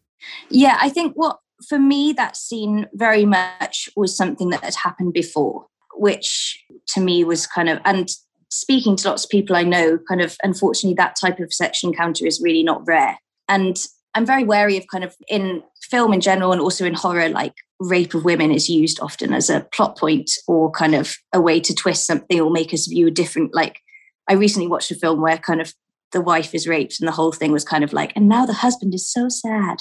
yeah 0.51 0.77
i 0.79 0.89
think 0.89 1.15
what 1.15 1.39
for 1.67 1.79
me 1.79 2.13
that 2.13 2.35
scene 2.35 2.87
very 2.93 3.25
much 3.25 3.89
was 3.95 4.15
something 4.15 4.49
that 4.49 4.63
had 4.63 4.75
happened 4.75 5.13
before 5.13 5.65
which 5.95 6.63
to 6.87 6.99
me 6.99 7.23
was 7.23 7.47
kind 7.47 7.69
of 7.69 7.79
and 7.85 8.09
speaking 8.49 8.95
to 8.95 9.07
lots 9.07 9.23
of 9.23 9.29
people 9.29 9.55
i 9.55 9.63
know 9.63 9.97
kind 10.07 10.21
of 10.21 10.35
unfortunately 10.43 10.95
that 10.95 11.15
type 11.19 11.39
of 11.39 11.53
sexual 11.53 11.91
encounter 11.91 12.25
is 12.25 12.41
really 12.41 12.63
not 12.63 12.85
rare 12.87 13.17
and 13.47 13.77
i'm 14.13 14.25
very 14.25 14.43
wary 14.43 14.77
of 14.77 14.85
kind 14.91 15.03
of 15.03 15.15
in 15.27 15.63
film 15.81 16.13
in 16.13 16.21
general 16.21 16.51
and 16.51 16.61
also 16.61 16.85
in 16.85 16.93
horror 16.93 17.29
like 17.29 17.53
rape 17.79 18.13
of 18.13 18.25
women 18.25 18.51
is 18.51 18.69
used 18.69 18.99
often 19.01 19.33
as 19.33 19.49
a 19.49 19.67
plot 19.73 19.97
point 19.97 20.31
or 20.47 20.71
kind 20.71 20.95
of 20.95 21.15
a 21.33 21.41
way 21.41 21.59
to 21.59 21.73
twist 21.73 22.07
something 22.07 22.39
or 22.39 22.49
make 22.49 22.73
us 22.73 22.87
view 22.87 23.07
a 23.07 23.11
different 23.11 23.53
like 23.53 23.79
I 24.27 24.33
recently 24.33 24.67
watched 24.67 24.91
a 24.91 24.95
film 24.95 25.21
where 25.21 25.37
kind 25.37 25.61
of 25.61 25.73
the 26.11 26.21
wife 26.21 26.55
is 26.55 26.67
raped 26.67 26.99
and 26.99 27.07
the 27.07 27.13
whole 27.13 27.31
thing 27.31 27.51
was 27.51 27.63
kind 27.63 27.83
of 27.83 27.93
like, 27.93 28.13
and 28.15 28.27
now 28.27 28.45
the 28.45 28.53
husband 28.53 28.93
is 28.93 29.11
so 29.11 29.27
sad. 29.29 29.77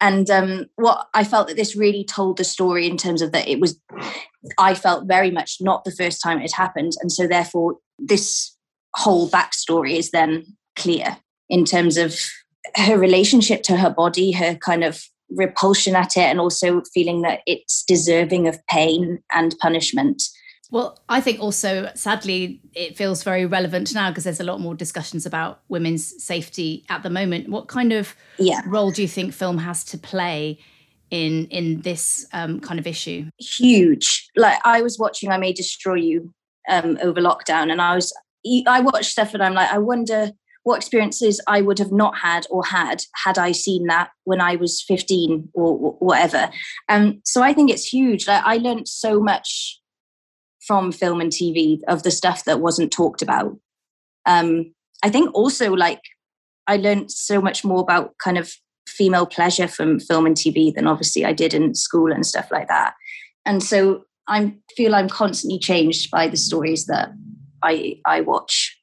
And 0.00 0.30
um, 0.30 0.66
what 0.76 1.08
I 1.14 1.24
felt 1.24 1.48
that 1.48 1.56
this 1.56 1.74
really 1.74 2.04
told 2.04 2.36
the 2.36 2.44
story 2.44 2.86
in 2.86 2.96
terms 2.96 3.20
of 3.20 3.32
that 3.32 3.48
it 3.48 3.60
was, 3.60 3.80
I 4.58 4.74
felt 4.74 5.08
very 5.08 5.30
much 5.30 5.56
not 5.60 5.84
the 5.84 5.90
first 5.90 6.22
time 6.22 6.38
it 6.38 6.42
had 6.42 6.52
happened. 6.52 6.92
And 7.00 7.10
so 7.10 7.26
therefore, 7.26 7.78
this 7.98 8.56
whole 8.94 9.28
backstory 9.28 9.96
is 9.96 10.10
then 10.10 10.44
clear 10.76 11.18
in 11.48 11.64
terms 11.64 11.96
of 11.96 12.16
her 12.76 12.98
relationship 12.98 13.62
to 13.64 13.76
her 13.76 13.90
body, 13.90 14.32
her 14.32 14.54
kind 14.54 14.84
of 14.84 15.02
repulsion 15.30 15.96
at 15.96 16.16
it, 16.16 16.22
and 16.22 16.40
also 16.40 16.82
feeling 16.94 17.22
that 17.22 17.40
it's 17.46 17.82
deserving 17.84 18.46
of 18.46 18.64
pain 18.66 19.18
and 19.32 19.56
punishment. 19.60 20.22
Well, 20.70 20.98
I 21.08 21.20
think 21.22 21.40
also, 21.40 21.90
sadly, 21.94 22.60
it 22.74 22.96
feels 22.96 23.22
very 23.22 23.46
relevant 23.46 23.94
now 23.94 24.10
because 24.10 24.24
there's 24.24 24.40
a 24.40 24.44
lot 24.44 24.60
more 24.60 24.74
discussions 24.74 25.24
about 25.24 25.60
women's 25.68 26.22
safety 26.22 26.84
at 26.90 27.02
the 27.02 27.08
moment. 27.08 27.48
What 27.48 27.68
kind 27.68 27.92
of 27.92 28.14
yeah. 28.38 28.60
role 28.66 28.90
do 28.90 29.00
you 29.00 29.08
think 29.08 29.32
film 29.32 29.58
has 29.58 29.82
to 29.84 29.98
play 29.98 30.58
in 31.10 31.46
in 31.46 31.80
this 31.80 32.26
um, 32.34 32.60
kind 32.60 32.78
of 32.78 32.86
issue? 32.86 33.30
Huge. 33.38 34.28
Like 34.36 34.58
I 34.64 34.82
was 34.82 34.98
watching 34.98 35.30
I 35.30 35.38
May 35.38 35.54
Destroy 35.54 35.94
You 35.94 36.34
um, 36.68 36.98
over 37.00 37.20
lockdown, 37.20 37.72
and 37.72 37.80
I 37.80 37.94
was 37.94 38.12
I 38.66 38.80
watched 38.80 39.10
stuff, 39.10 39.32
and 39.32 39.42
I'm 39.42 39.54
like, 39.54 39.70
I 39.70 39.78
wonder 39.78 40.32
what 40.64 40.76
experiences 40.76 41.40
I 41.46 41.62
would 41.62 41.78
have 41.78 41.92
not 41.92 42.18
had 42.18 42.46
or 42.50 42.62
had 42.62 43.02
had 43.24 43.38
I 43.38 43.52
seen 43.52 43.86
that 43.86 44.10
when 44.24 44.42
I 44.42 44.56
was 44.56 44.82
15 44.82 45.48
or 45.54 45.92
whatever. 45.92 46.50
Um, 46.90 47.22
so 47.24 47.42
I 47.42 47.54
think 47.54 47.70
it's 47.70 47.90
huge. 47.90 48.28
Like 48.28 48.44
I 48.44 48.58
learned 48.58 48.86
so 48.86 49.18
much 49.18 49.80
from 50.68 50.92
film 50.92 51.20
and 51.22 51.32
TV 51.32 51.80
of 51.88 52.02
the 52.02 52.10
stuff 52.10 52.44
that 52.44 52.60
wasn't 52.60 52.92
talked 52.92 53.22
about. 53.22 53.58
Um, 54.26 54.74
I 55.02 55.08
think 55.08 55.34
also 55.34 55.72
like 55.72 56.02
I 56.66 56.76
learned 56.76 57.10
so 57.10 57.40
much 57.40 57.64
more 57.64 57.80
about 57.80 58.14
kind 58.22 58.36
of 58.36 58.52
female 58.86 59.24
pleasure 59.24 59.66
from 59.66 59.98
film 59.98 60.26
and 60.26 60.36
TV 60.36 60.74
than 60.74 60.86
obviously 60.86 61.24
I 61.24 61.32
did 61.32 61.54
in 61.54 61.74
school 61.74 62.12
and 62.12 62.26
stuff 62.26 62.50
like 62.52 62.68
that. 62.68 62.92
And 63.46 63.62
so 63.62 64.04
I 64.28 64.54
feel 64.76 64.94
I'm 64.94 65.08
constantly 65.08 65.58
changed 65.58 66.10
by 66.10 66.28
the 66.28 66.36
stories 66.36 66.84
that 66.86 67.12
I 67.62 68.00
I 68.04 68.20
watch. 68.20 68.78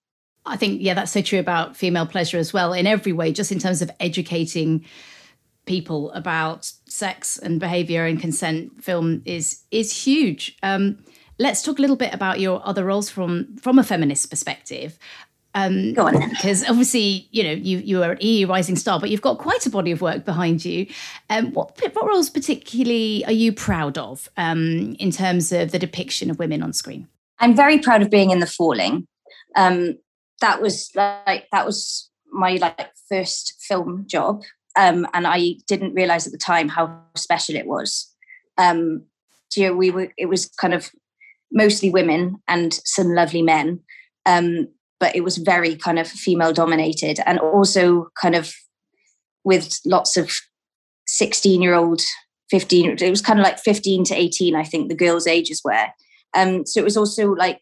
I 0.48 0.58
think 0.58 0.82
yeah, 0.82 0.96
that's 0.96 1.12
so 1.12 1.22
true 1.22 1.40
about 1.40 1.78
female 1.78 2.08
pleasure 2.08 2.40
as 2.40 2.52
well 2.52 2.74
in 2.74 2.88
every 2.88 3.14
way, 3.14 3.32
just 3.32 3.52
in 3.52 3.60
terms 3.60 3.84
of 3.84 3.92
educating 4.00 4.86
people 5.66 6.12
about 6.12 6.72
sex 6.88 7.38
and 7.38 7.60
behavior 7.60 8.06
and 8.06 8.20
consent. 8.20 8.84
Film 8.84 9.22
is 9.26 9.62
is 9.70 10.06
huge. 10.06 10.58
Um, 10.64 10.98
let's 11.38 11.62
talk 11.62 11.80
a 11.80 11.82
little 11.82 11.96
bit 11.96 12.14
about 12.14 12.40
your 12.40 12.62
other 12.66 12.86
roles 12.86 13.10
from 13.10 13.58
from 13.58 13.80
a 13.80 13.84
feminist 13.84 14.30
perspective. 14.30 14.98
Um, 15.54 15.94
Go 15.94 16.08
on. 16.08 16.30
Because 16.30 16.68
obviously, 16.70 17.28
you 17.32 17.44
know, 17.44 17.52
you 17.52 17.78
you 17.80 18.04
are 18.04 18.12
an 18.12 18.18
EE 18.22 18.46
Rising 18.46 18.76
Star, 18.76 19.00
but 19.00 19.10
you've 19.10 19.22
got 19.22 19.38
quite 19.38 19.66
a 19.66 19.70
body 19.70 19.92
of 19.92 20.02
work 20.02 20.26
behind 20.26 20.66
you. 20.66 20.88
Um, 21.30 21.54
what 21.54 21.80
what 21.94 22.06
roles 22.06 22.30
particularly 22.30 23.24
are 23.26 23.32
you 23.32 23.54
proud 23.54 23.98
of 23.98 24.30
um, 24.38 24.96
in 25.00 25.12
terms 25.12 25.52
of 25.52 25.72
the 25.72 25.80
depiction 25.80 26.30
of 26.30 26.40
women 26.40 26.62
on 26.62 26.74
screen? 26.74 27.08
I'm 27.40 27.56
very 27.56 27.80
proud 27.80 28.02
of 28.02 28.10
being 28.10 28.32
in 28.32 28.40
The 28.40 28.48
Falling. 28.48 29.08
Um, 29.56 29.98
that 30.42 30.62
was 30.62 30.92
like 30.96 31.48
that 31.52 31.66
was 31.66 32.10
my 32.32 32.56
like 32.56 32.92
first 33.10 33.56
film 33.62 34.06
job, 34.08 34.44
um, 34.78 35.08
and 35.14 35.26
I 35.26 35.56
didn't 35.68 35.94
realize 35.94 36.26
at 36.28 36.34
the 36.34 36.38
time 36.38 36.68
how 36.68 37.02
special 37.16 37.56
it 37.56 37.66
was. 37.66 38.14
Um, 38.58 39.04
you 39.56 39.68
know, 39.68 39.74
we 39.74 39.90
were 39.90 40.12
it 40.18 40.26
was 40.26 40.48
kind 40.48 40.74
of 40.74 40.92
mostly 41.52 41.90
women 41.90 42.38
and 42.48 42.74
some 42.86 43.14
lovely 43.14 43.42
men, 43.42 43.80
um, 44.26 44.68
but 45.00 45.16
it 45.16 45.24
was 45.24 45.38
very 45.38 45.76
kind 45.76 46.00
of 46.00 46.08
female 46.08 46.54
dominated, 46.54 47.20
and 47.26 47.40
also 47.40 48.08
kind 48.22 48.36
of 48.36 48.54
with 49.44 49.80
lots 49.86 50.18
of 50.18 50.32
sixteen 51.08 51.62
year 51.62 51.76
old 51.76 52.02
15 52.52 52.98
it 53.02 53.10
was 53.10 53.22
kind 53.22 53.40
of 53.40 53.44
like 53.44 53.60
15 53.60 54.04
to 54.06 54.16
18 54.16 54.56
i 54.56 54.64
think 54.64 54.88
the 54.88 54.96
girls 54.96 55.28
ages 55.28 55.62
were. 55.64 55.88
Um 56.36 56.66
so 56.66 56.80
it 56.80 56.84
was 56.84 56.98
also 56.98 57.32
like 57.32 57.60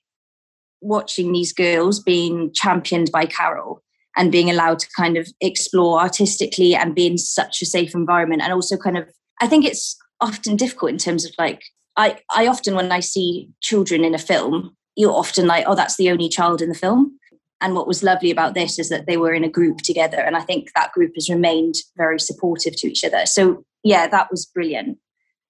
watching 0.81 1.31
these 1.31 1.53
girls 1.53 2.01
being 2.01 2.51
championed 2.53 3.11
by 3.11 3.25
carol 3.25 3.81
and 4.15 4.31
being 4.31 4.49
allowed 4.49 4.79
to 4.79 4.87
kind 4.95 5.17
of 5.17 5.27
explore 5.39 5.99
artistically 5.99 6.75
and 6.75 6.93
be 6.93 7.07
in 7.07 7.17
such 7.17 7.61
a 7.61 7.65
safe 7.65 7.95
environment 7.95 8.41
and 8.41 8.51
also 8.51 8.77
kind 8.77 8.97
of 8.97 9.07
i 9.41 9.47
think 9.47 9.65
it's 9.65 9.95
often 10.19 10.55
difficult 10.55 10.91
in 10.91 10.97
terms 10.97 11.25
of 11.25 11.31
like 11.37 11.61
i 11.97 12.17
i 12.35 12.47
often 12.47 12.75
when 12.75 12.91
i 12.91 12.99
see 12.99 13.49
children 13.61 14.03
in 14.03 14.15
a 14.15 14.19
film 14.19 14.75
you're 14.95 15.11
often 15.11 15.47
like 15.47 15.65
oh 15.67 15.75
that's 15.75 15.97
the 15.97 16.09
only 16.09 16.29
child 16.29 16.61
in 16.61 16.69
the 16.69 16.75
film 16.75 17.17
and 17.61 17.75
what 17.75 17.87
was 17.87 18.03
lovely 18.03 18.29
about 18.29 18.55
this 18.55 18.77
is 18.77 18.89
that 18.89 19.05
they 19.05 19.15
were 19.15 19.33
in 19.33 19.43
a 19.43 19.49
group 19.49 19.77
together 19.79 20.17
and 20.17 20.35
i 20.35 20.41
think 20.41 20.69
that 20.75 20.91
group 20.91 21.11
has 21.15 21.29
remained 21.29 21.75
very 21.97 22.19
supportive 22.19 22.75
to 22.75 22.87
each 22.87 23.03
other 23.03 23.25
so 23.25 23.63
yeah, 23.83 24.07
that 24.07 24.31
was 24.31 24.45
brilliant. 24.45 24.97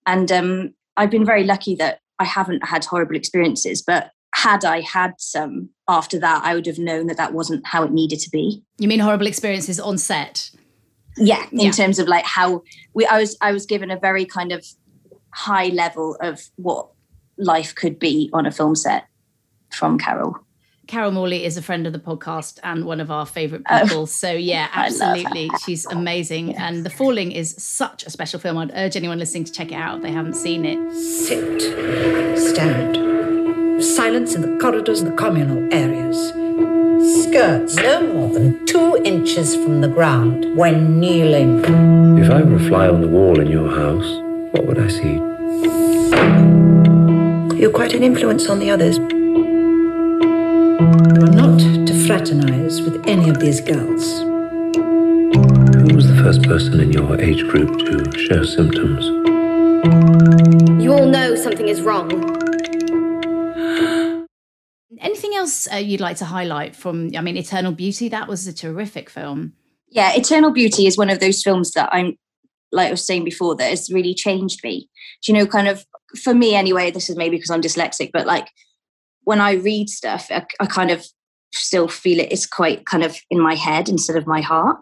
And 0.06 0.32
um, 0.32 0.74
I've 0.98 1.12
been 1.12 1.26
very 1.26 1.44
lucky 1.44 1.76
that 1.76 2.00
I 2.20 2.26
haven't 2.26 2.66
had 2.66 2.84
horrible 2.84 3.16
experiences, 3.16 3.82
but 3.82 4.12
had 4.36 4.66
I 4.66 4.82
had 4.82 5.14
some 5.20 5.70
after 5.88 6.20
that, 6.20 6.44
I 6.44 6.56
would 6.56 6.66
have 6.66 6.80
known 6.80 7.08
that 7.08 7.18
that 7.18 7.34
wasn't 7.34 7.66
how 7.66 7.84
it 7.84 7.92
needed 7.92 8.20
to 8.20 8.30
be. 8.32 8.64
You 8.80 8.88
mean 8.88 9.00
horrible 9.00 9.28
experiences 9.28 9.80
on 9.80 9.98
set? 9.98 10.50
Yeah, 11.16 11.46
in 11.52 11.60
yeah. 11.60 11.72
terms 11.72 12.00
of 12.00 12.08
like 12.08 12.26
how 12.26 12.64
we, 12.96 13.06
I 13.06 13.20
was, 13.20 13.38
I 13.40 13.52
was 13.52 13.68
given 13.68 13.92
a 13.92 14.00
very 14.00 14.26
kind 14.26 14.52
of 14.52 14.66
high 15.34 15.68
level 15.68 16.16
of 16.22 16.42
what 16.56 16.88
life 17.38 17.74
could 17.76 18.00
be 18.00 18.30
on 18.34 18.46
a 18.46 18.52
film 18.52 18.76
set 18.76 19.08
from 19.72 19.98
Carol. 19.98 20.40
Carol 20.88 21.12
Morley 21.12 21.46
is 21.46 21.56
a 21.56 21.62
friend 21.62 21.88
of 21.88 21.94
the 21.94 22.00
podcast 22.00 22.60
and 22.62 22.86
one 22.86 23.00
of 23.00 23.10
our 23.10 23.26
favorite 23.26 23.64
oh. 23.70 23.82
people. 23.82 24.02
Oh, 24.02 24.06
so 24.06 24.32
yeah, 24.32 24.70
absolutely. 24.74 25.50
She's 25.64 25.86
amazing. 25.86 26.50
Yes. 26.50 26.58
And 26.60 26.86
The 26.86 26.90
Falling 26.90 27.32
is 27.32 27.56
such 27.58 28.06
a 28.06 28.10
special 28.10 28.40
film. 28.40 28.58
I'd 28.58 28.72
urge 28.76 28.96
anyone 28.96 29.18
listening 29.18 29.46
to 29.46 29.52
check 29.52 29.72
it 29.72 29.76
out 29.76 29.98
if 29.98 30.04
they 30.04 30.12
haven't 30.12 30.36
seen 30.36 30.66
it. 30.66 30.94
Sit. 30.94 31.62
Stand. 32.38 33.84
Silence 33.84 34.36
in 34.36 34.42
the 34.42 34.58
corridors 34.60 35.02
and 35.02 35.12
the 35.12 35.16
communal 35.16 35.74
areas. 35.74 36.34
Skirts 37.24 37.76
no 37.76 38.14
more 38.14 38.34
than 38.34 38.66
two 38.66 39.02
inches 39.04 39.56
from 39.56 39.82
the 39.82 39.88
ground 39.88 40.56
when 40.56 41.00
kneeling. 41.00 41.60
If 42.18 42.30
I 42.30 42.42
were 42.44 42.56
a 42.56 42.60
fly 42.60 42.88
on 42.88 43.02
the 43.02 43.08
wall 43.08 43.40
in 43.40 43.48
your 43.48 43.70
house, 43.70 44.23
what 44.54 44.66
would 44.68 44.78
I 44.80 44.88
see? 44.88 45.16
You're 47.60 47.72
quite 47.72 47.94
an 47.96 48.04
influence 48.04 48.48
on 48.48 48.60
the 48.60 48.70
others. 48.70 48.98
You 48.98 49.04
are 51.24 51.36
not 51.36 51.60
to 51.60 51.94
fraternize 52.06 52.82
with 52.82 53.04
any 53.08 53.30
of 53.30 53.40
these 53.40 53.60
girls. 53.62 54.22
Who 54.22 55.96
was 55.96 56.08
the 56.08 56.16
first 56.24 56.44
person 56.44 56.80
in 56.80 56.94
your 56.94 57.20
age 57.20 57.48
group 57.48 57.80
to 57.80 58.20
show 58.20 58.44
symptoms? 58.44 59.06
You 60.84 60.94
all 60.94 61.08
know 61.08 61.36
something 61.36 61.68
is 61.68 61.82
wrong. 61.82 62.12
Anything 65.00 65.34
else 65.34 65.68
uh, 65.72 65.78
you'd 65.78 66.00
like 66.00 66.18
to 66.18 66.26
highlight 66.26 66.76
from, 66.76 67.10
I 67.18 67.22
mean, 67.22 67.38
Eternal 67.38 67.72
Beauty? 67.72 68.08
That 68.08 68.28
was 68.28 68.46
a 68.46 68.54
terrific 68.54 69.10
film. 69.10 69.54
Yeah, 69.90 70.14
Eternal 70.14 70.52
Beauty 70.52 70.86
is 70.86 70.96
one 70.96 71.10
of 71.10 71.20
those 71.20 71.42
films 71.42 71.72
that 71.72 71.90
I'm, 71.92 72.18
like 72.74 72.88
I 72.88 72.92
was 72.92 73.06
saying 73.06 73.24
before, 73.24 73.56
that 73.56 73.70
has 73.70 73.90
really 73.92 74.14
changed 74.14 74.62
me. 74.64 74.90
Do 75.24 75.32
you 75.32 75.38
know, 75.38 75.46
kind 75.46 75.68
of, 75.68 75.86
for 76.22 76.34
me 76.34 76.56
anyway, 76.56 76.92
this 76.92 77.10
is 77.10 77.16
maybe 77.16 77.38
because 77.38 77.50
I'm 77.50 77.62
dyslexic, 77.62 78.12
but 78.12 78.28
like 78.28 78.50
when 79.24 79.40
I 79.40 79.54
read 79.54 79.90
stuff, 79.90 80.28
I, 80.30 80.46
I, 80.60 80.66
kind 80.66 80.92
of 80.92 81.06
still 81.54 81.88
feel 81.88 82.20
it 82.20 82.32
is 82.32 82.46
quite 82.46 82.86
kind 82.86 83.04
of 83.04 83.18
in 83.30 83.40
my 83.40 83.56
head 83.56 83.88
instead 83.88 84.18
of 84.18 84.28
my 84.28 84.42
heart. 84.42 84.78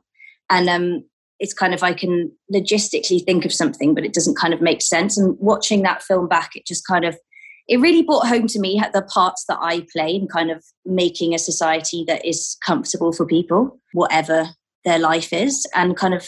And 0.50 0.70
um, 0.70 1.04
it's 1.40 1.54
kind 1.54 1.74
of 1.74 1.84
I 1.84 1.94
can 1.94 2.32
logistically 2.54 3.24
think 3.24 3.46
of 3.46 3.54
something, 3.54 3.94
but 3.94 4.06
it 4.06 4.14
doesn't 4.14 4.38
kind 4.38 4.54
of 4.54 4.62
make 4.62 4.82
sense. 4.82 5.18
And 5.18 5.38
watching 5.40 5.84
that 5.84 6.04
film 6.04 6.28
back, 6.28 6.52
it 6.56 6.66
just 6.66 6.88
kind 6.88 7.06
of 7.06 7.18
it 7.68 7.80
really 7.80 8.02
brought 8.02 8.28
home 8.28 8.48
to 8.48 8.60
me 8.60 8.82
the 8.94 9.02
parts 9.04 9.46
that 9.48 9.60
I 9.62 9.86
play 9.94 10.16
in 10.16 10.28
kind 10.28 10.52
of 10.52 10.64
making 10.86 11.34
a 11.34 11.40
society 11.40 12.04
that 12.08 12.26
is 12.26 12.58
comfortable 12.66 13.14
for 13.14 13.26
people, 13.26 13.80
whatever 13.94 14.50
their 14.84 15.00
life 15.00 15.34
is, 15.34 15.68
and 15.76 15.98
kind 15.98 16.14
of. 16.14 16.28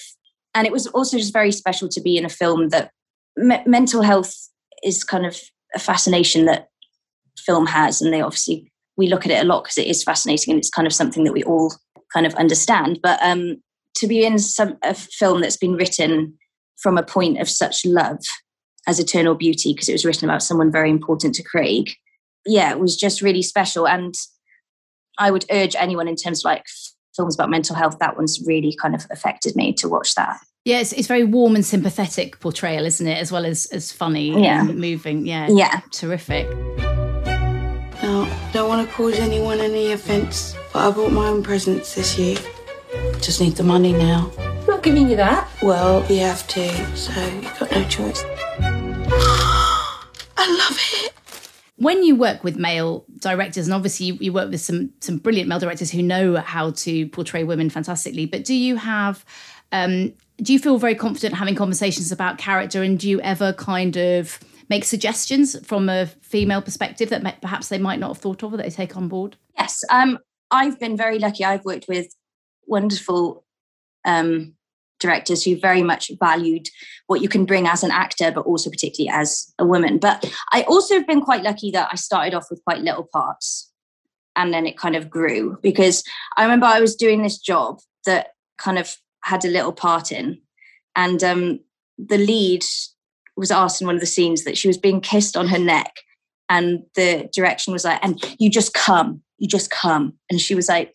And 0.56 0.68
it 0.68 0.74
was 0.74 0.88
also 0.88 1.18
just 1.18 1.34
very 1.34 1.52
special 1.52 1.90
to 1.90 2.02
be 2.02 2.18
in 2.18 2.26
a 2.26 2.30
film 2.30 2.70
that 2.70 2.92
me- 3.38 3.64
mental 3.66 4.02
health 4.02 4.36
is 4.84 5.04
kind 5.04 5.26
of 5.26 5.40
a 5.76 5.80
fascination 5.80 6.46
that 6.46 6.68
film 7.38 7.66
has, 7.66 8.02
and 8.02 8.14
they 8.14 8.22
obviously 8.22 8.72
we 8.96 9.08
look 9.08 9.26
at 9.26 9.32
it 9.32 9.42
a 9.42 9.48
lot 9.48 9.64
because 9.64 9.78
it 9.78 9.88
is 9.88 10.04
fascinating 10.04 10.52
and 10.52 10.60
it's 10.60 10.70
kind 10.70 10.86
of 10.86 10.94
something 10.94 11.24
that 11.24 11.34
we 11.34 11.44
all 11.44 11.74
kind 12.14 12.28
of 12.28 12.36
understand. 12.36 13.00
But 13.02 13.20
um, 13.24 13.58
to 13.96 14.08
be 14.08 14.26
in 14.26 14.38
some 14.38 14.78
a 14.84 14.94
film 14.94 15.42
that's 15.42 15.58
been 15.58 15.74
written 15.74 16.38
from 16.78 16.98
a 16.98 17.04
point 17.04 17.40
of 17.40 17.50
such 17.50 17.86
love 17.86 18.20
as 18.88 19.00
Eternal 19.00 19.36
Beauty, 19.36 19.74
because 19.74 19.90
it 19.90 19.94
was 19.94 20.06
written 20.06 20.30
about 20.30 20.44
someone 20.44 20.72
very 20.72 20.90
important 20.90 21.34
to 21.36 21.44
Craig, 21.44 21.92
yeah, 22.46 22.72
it 22.72 22.80
was 22.80 22.98
just 22.98 23.22
really 23.22 23.42
special. 23.42 23.88
And 23.88 24.14
I 25.18 25.32
would 25.32 25.46
urge 25.50 25.76
anyone 25.78 26.08
in 26.08 26.16
terms 26.16 26.42
of 26.42 26.50
like 26.50 26.66
films 27.16 27.36
about 27.36 27.50
mental 27.50 27.76
health, 27.76 28.00
that 28.00 28.18
one's 28.18 28.42
really 28.46 28.76
kind 28.82 28.96
of 28.96 29.06
affected 29.10 29.56
me 29.56 29.74
to 29.74 29.88
watch 29.90 30.16
that. 30.16 30.40
Yeah, 30.66 30.80
it's, 30.80 30.94
it's 30.94 31.08
very 31.08 31.26
warm 31.26 31.56
and 31.56 31.66
sympathetic 31.66 32.40
portrayal, 32.40 32.86
isn't 32.86 33.06
it? 33.06 33.18
As 33.18 33.32
well 33.32 33.46
as 33.46 33.66
as 33.68 33.92
funny 33.92 34.44
yeah. 34.44 34.62
and 34.62 34.80
moving. 34.80 35.26
Yeah, 35.26 35.50
yeah, 35.50 35.82
terrific. 35.92 36.48
Now, 38.02 38.30
don't 38.52 38.70
want 38.70 38.88
to 38.88 38.94
cause 38.96 39.20
anyone 39.20 39.60
any 39.60 39.92
offence, 39.92 40.56
but 40.72 40.88
I 40.88 40.92
bought 40.92 41.12
my 41.12 41.28
own 41.28 41.44
presents 41.44 41.96
this 41.96 42.18
year. 42.18 42.38
Just 43.22 43.42
need 43.42 43.56
the 43.56 43.64
money 43.64 43.94
now. 43.94 44.32
I'm 44.38 44.66
not 44.66 44.84
giving 44.84 45.10
you 45.10 45.16
that. 45.16 45.50
Well, 45.62 46.06
you 46.12 46.20
have 46.20 46.48
to, 46.50 46.98
so 46.98 47.12
you've 47.26 47.60
got 47.60 47.72
no 47.72 47.84
choice. 47.86 48.24
I 50.38 50.58
love 50.58 50.78
it. 50.94 51.14
When 51.78 52.04
you 52.04 52.16
work 52.16 52.44
with 52.44 52.56
male 52.56 53.06
directors, 53.20 53.68
and 53.68 53.74
obviously 53.74 54.08
you, 54.08 54.18
you 54.20 54.34
work 54.34 54.52
with 54.52 54.62
some 54.62 54.92
some 55.00 55.18
brilliant 55.18 55.50
male 55.50 55.60
directors 55.60 55.92
who 55.92 56.02
know 56.02 56.38
how 56.38 56.72
to 56.72 57.08
portray 57.08 57.44
women 57.44 57.70
fantastically, 57.70 58.26
but 58.26 58.44
do 58.44 58.54
you 58.54 58.76
have 58.76 59.26
um, 59.72 60.14
do 60.38 60.54
you 60.54 60.60
feel 60.60 60.78
very 60.78 60.96
confident 60.96 61.36
having 61.36 61.56
conversations 61.56 62.12
about 62.12 62.38
character 62.38 62.84
and 62.84 63.00
do 63.00 63.10
you 63.10 63.20
ever 63.22 63.54
kind 63.54 63.98
of 63.98 64.40
make 64.70 64.86
suggestions 64.86 65.60
from 65.66 65.90
a 65.90 66.06
female 66.22 66.62
perspective 66.62 67.10
that 67.10 67.24
may, 67.24 67.36
perhaps 67.42 67.68
they 67.68 67.78
might 67.78 68.00
not 68.00 68.10
have 68.10 68.18
thought 68.18 68.44
of 68.44 68.54
or 68.54 68.58
that 68.58 68.64
they 68.64 68.70
take 68.70 68.96
on 68.96 69.08
board? 69.08 69.36
Yes, 69.58 69.84
um, 69.90 70.20
I've 70.52 70.80
been 70.80 70.96
very 70.96 71.20
lucky. 71.20 71.44
I've 71.44 71.66
worked 71.66 71.86
with 71.88 72.08
wonderful 72.68 73.46
um, 74.06 74.56
directors 75.00 75.44
who 75.44 75.60
very 75.60 75.84
much 75.84 76.12
valued 76.20 76.68
what 77.08 77.22
you 77.22 77.30
can 77.30 77.46
bring 77.46 77.68
as 77.68 77.84
an 77.84 77.92
actor, 77.92 78.32
but 78.32 78.46
also 78.46 78.70
particularly 78.70 79.10
as 79.10 79.54
a 79.60 79.66
woman. 79.66 79.98
But 79.98 80.32
I 80.52 80.64
also 80.64 80.96
have 80.96 81.08
been 81.08 81.22
quite 81.22 81.44
lucky 81.44 81.72
that 81.72 81.90
I 81.92 81.96
started 81.96 82.34
off 82.34 82.48
with 82.50 82.64
quite 82.64 82.82
little 82.82 83.08
parts 83.12 83.72
and 84.36 84.54
then 84.54 84.66
it 84.66 84.78
kind 84.78 84.96
of 84.96 85.10
grew 85.10 85.58
because 85.62 86.04
I 86.38 86.44
remember 86.44 86.66
I 86.66 86.80
was 86.80 86.96
doing 86.96 87.22
this 87.22 87.38
job 87.38 87.80
that 88.06 88.30
kind 88.58 88.80
of 88.80 88.96
had 89.24 89.46
a 89.46 89.50
little 89.50 89.74
part 89.74 90.12
in, 90.12 90.40
and 90.96 91.24
um, 91.24 91.60
the 91.98 92.18
lead 92.18 92.64
was 93.36 93.52
asked 93.52 93.82
in 93.82 93.88
one 93.88 93.96
of 93.96 94.02
the 94.02 94.08
scenes 94.08 94.44
that 94.44 94.58
she 94.58 94.68
was 94.68 94.78
being 94.78 95.02
kissed 95.02 95.36
on 95.36 95.48
her 95.48 95.60
neck 95.60 96.02
and 96.50 96.84
the 96.96 97.30
direction 97.34 97.74
was 97.74 97.84
like 97.84 98.00
and 98.04 98.24
you 98.38 98.50
just 98.50 98.74
come 98.74 99.22
you 99.38 99.48
just 99.48 99.72
come 99.72 100.14
and 100.30 100.40
she 100.40 100.54
was 100.54 100.68
like 100.68 100.94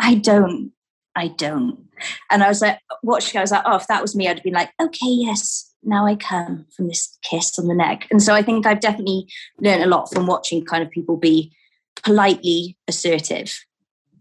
i 0.00 0.14
don't 0.14 0.72
i 1.18 1.28
don't. 1.28 1.78
And 2.30 2.42
i 2.42 2.48
was 2.48 2.62
like 2.62 2.78
watching 3.02 3.38
i 3.38 3.42
was 3.42 3.50
like 3.50 3.62
oh 3.66 3.76
if 3.76 3.86
that 3.88 4.02
was 4.02 4.14
me 4.14 4.28
i'd 4.28 4.38
have 4.38 4.44
been 4.44 4.54
like 4.54 4.70
okay 4.80 5.06
yes 5.06 5.74
now 5.82 6.06
i 6.06 6.16
come 6.16 6.66
from 6.74 6.88
this 6.88 7.16
kiss 7.22 7.58
on 7.58 7.68
the 7.68 7.74
neck. 7.74 8.06
And 8.10 8.22
so 8.22 8.34
i 8.34 8.42
think 8.42 8.66
i've 8.66 8.80
definitely 8.80 9.28
learned 9.60 9.82
a 9.82 9.88
lot 9.88 10.12
from 10.12 10.26
watching 10.26 10.64
kind 10.64 10.82
of 10.82 10.90
people 10.90 11.16
be 11.16 11.52
politely 12.04 12.76
assertive 12.86 13.52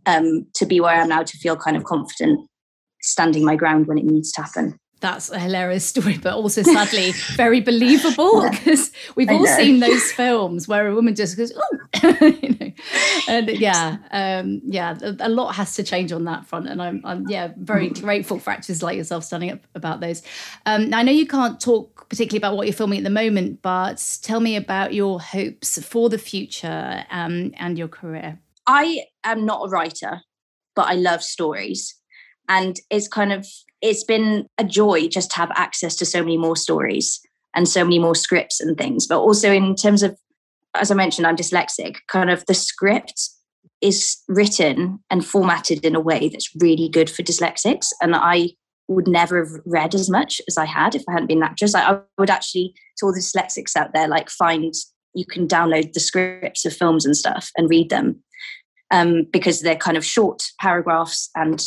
um, 0.06 0.48
to 0.56 0.66
be 0.66 0.80
where 0.80 0.96
i 0.96 1.01
am 1.01 1.10
now 1.10 1.24
to 1.24 1.38
feel 1.38 1.56
kind 1.56 1.77
of 1.77 1.84
confident 1.84 2.50
standing 3.01 3.46
my 3.46 3.56
ground 3.56 3.88
when 3.88 3.98
it 3.98 4.06
needs 4.06 4.32
to 4.34 4.42
happen 4.42 4.80
that's 5.00 5.30
a 5.30 5.39
hilarious 5.39 5.86
story, 5.86 6.18
but 6.18 6.34
also 6.34 6.62
sadly 6.63 7.12
very 7.36 7.62
believable 7.62 8.50
because 8.50 8.92
we've 9.16 9.30
all 9.30 9.46
seen 9.46 9.80
those 9.80 10.12
films 10.12 10.68
where 10.68 10.88
a 10.88 10.96
woman 10.96 11.16
just 11.16 11.38
goes, 11.38 11.54
"Oh," 11.56 12.18
you 12.42 12.56
know, 12.60 12.72
and 13.27 13.50
yeah, 13.50 13.98
um, 14.12 14.62
yeah, 14.66 14.98
a, 15.01 15.16
a, 15.27 15.30
lot 15.30 15.56
has 15.56 15.75
to 15.75 15.84
change 15.84 16.12
on 16.12 16.25
that 16.25 16.46
front, 16.46 16.68
and 16.68 16.82
I'm, 16.82 17.01
I'm 17.04 17.27
yeah, 17.27 17.54
very 17.58 17.89
grateful 17.89 18.39
for 18.39 18.51
actors 18.51 18.82
like 18.82 18.98
yourself 18.98 19.24
standing 19.24 19.51
up 19.51 19.60
about 19.75 20.00
those. 20.00 20.24
Um, 20.66 20.94
I 20.94 21.04
know 21.04 21.12
you 21.12 21.27
can't 21.27 21.60
talk 21.60 22.10
particularly 22.10 22.39
about 22.39 22.56
what 22.56 22.68
you're 22.68 22.74
filming 22.74 23.00
at 23.00 23.04
the 23.04 23.10
moment, 23.10 23.62
but 23.62 24.20
tell 24.22 24.39
me 24.39 24.56
about 24.56 24.94
your 24.94 25.20
hopes 25.20 25.82
for 25.84 26.10
the 26.10 26.18
future 26.18 27.06
um, 27.12 27.51
and 27.58 27.77
your 27.77 27.88
career. 27.88 28.39
I 28.66 29.04
am 29.24 29.46
not 29.46 29.66
a 29.66 29.70
writer. 29.70 30.22
but 30.75 30.88
I 30.88 30.94
love 30.94 31.24
stories. 31.24 31.96
And 32.48 32.80
it's 32.92 33.08
kind 33.08 33.34
of 33.34 33.48
it's 33.82 34.04
been 34.04 34.48
a 34.58 34.64
joy 34.64 35.08
just 35.08 35.32
to 35.32 35.38
have 35.38 35.52
access 35.56 35.96
to 35.98 36.06
so 36.06 36.20
many 36.20 36.38
more 36.38 36.56
stories 36.56 37.20
and 37.56 37.68
so 37.68 37.84
many 37.84 38.00
more 38.00 38.16
scripts 38.16 38.60
and 38.60 38.78
things. 38.78 39.08
But 39.08 39.20
also 39.20 39.52
in 39.52 39.76
terms 39.76 40.04
of, 40.04 40.18
as 40.76 40.92
I 40.92 40.96
mentioned, 40.96 41.28
I'm 41.28 41.36
dyslexic. 41.36 41.98
Kind 42.08 42.30
of 42.30 42.46
the 42.46 42.54
script 42.54 43.30
is 43.82 44.18
written 44.28 45.00
and 45.10 45.26
formatted 45.26 45.86
in 45.86 45.96
a 45.96 46.00
way 46.00 46.30
that's 46.30 46.50
really 46.60 46.90
good 46.90 47.10
for 47.10 47.24
dyslexics, 47.24 47.88
and 48.02 48.16
I 48.16 48.50
would 48.88 49.08
never 49.08 49.44
have 49.44 49.62
read 49.66 49.94
as 49.94 50.10
much 50.10 50.40
as 50.48 50.58
I 50.58 50.66
had 50.66 50.96
if 50.96 51.04
I 51.08 51.14
hadn't 51.14 51.28
been 51.28 51.40
an 51.40 51.44
actress. 51.44 51.76
I 51.76 52.00
would 52.18 52.30
actually, 52.30 52.74
to 52.98 53.06
all 53.06 53.14
the 53.14 53.20
dyslexics 53.20 53.76
out 53.76 53.94
there, 53.94 54.08
like 54.08 54.30
find 54.30 54.74
you 55.14 55.26
can 55.26 55.48
download 55.48 55.94
the 55.94 56.00
scripts 56.00 56.66
of 56.66 56.74
films 56.74 57.06
and 57.06 57.16
stuff 57.16 57.50
and 57.58 57.70
read 57.70 57.90
them 57.90 58.24
um, 58.92 59.26
because 59.32 59.62
they're 59.62 59.76
kind 59.76 59.98
of 59.98 60.06
short 60.06 60.44
paragraphs 60.60 61.30
and 61.36 61.64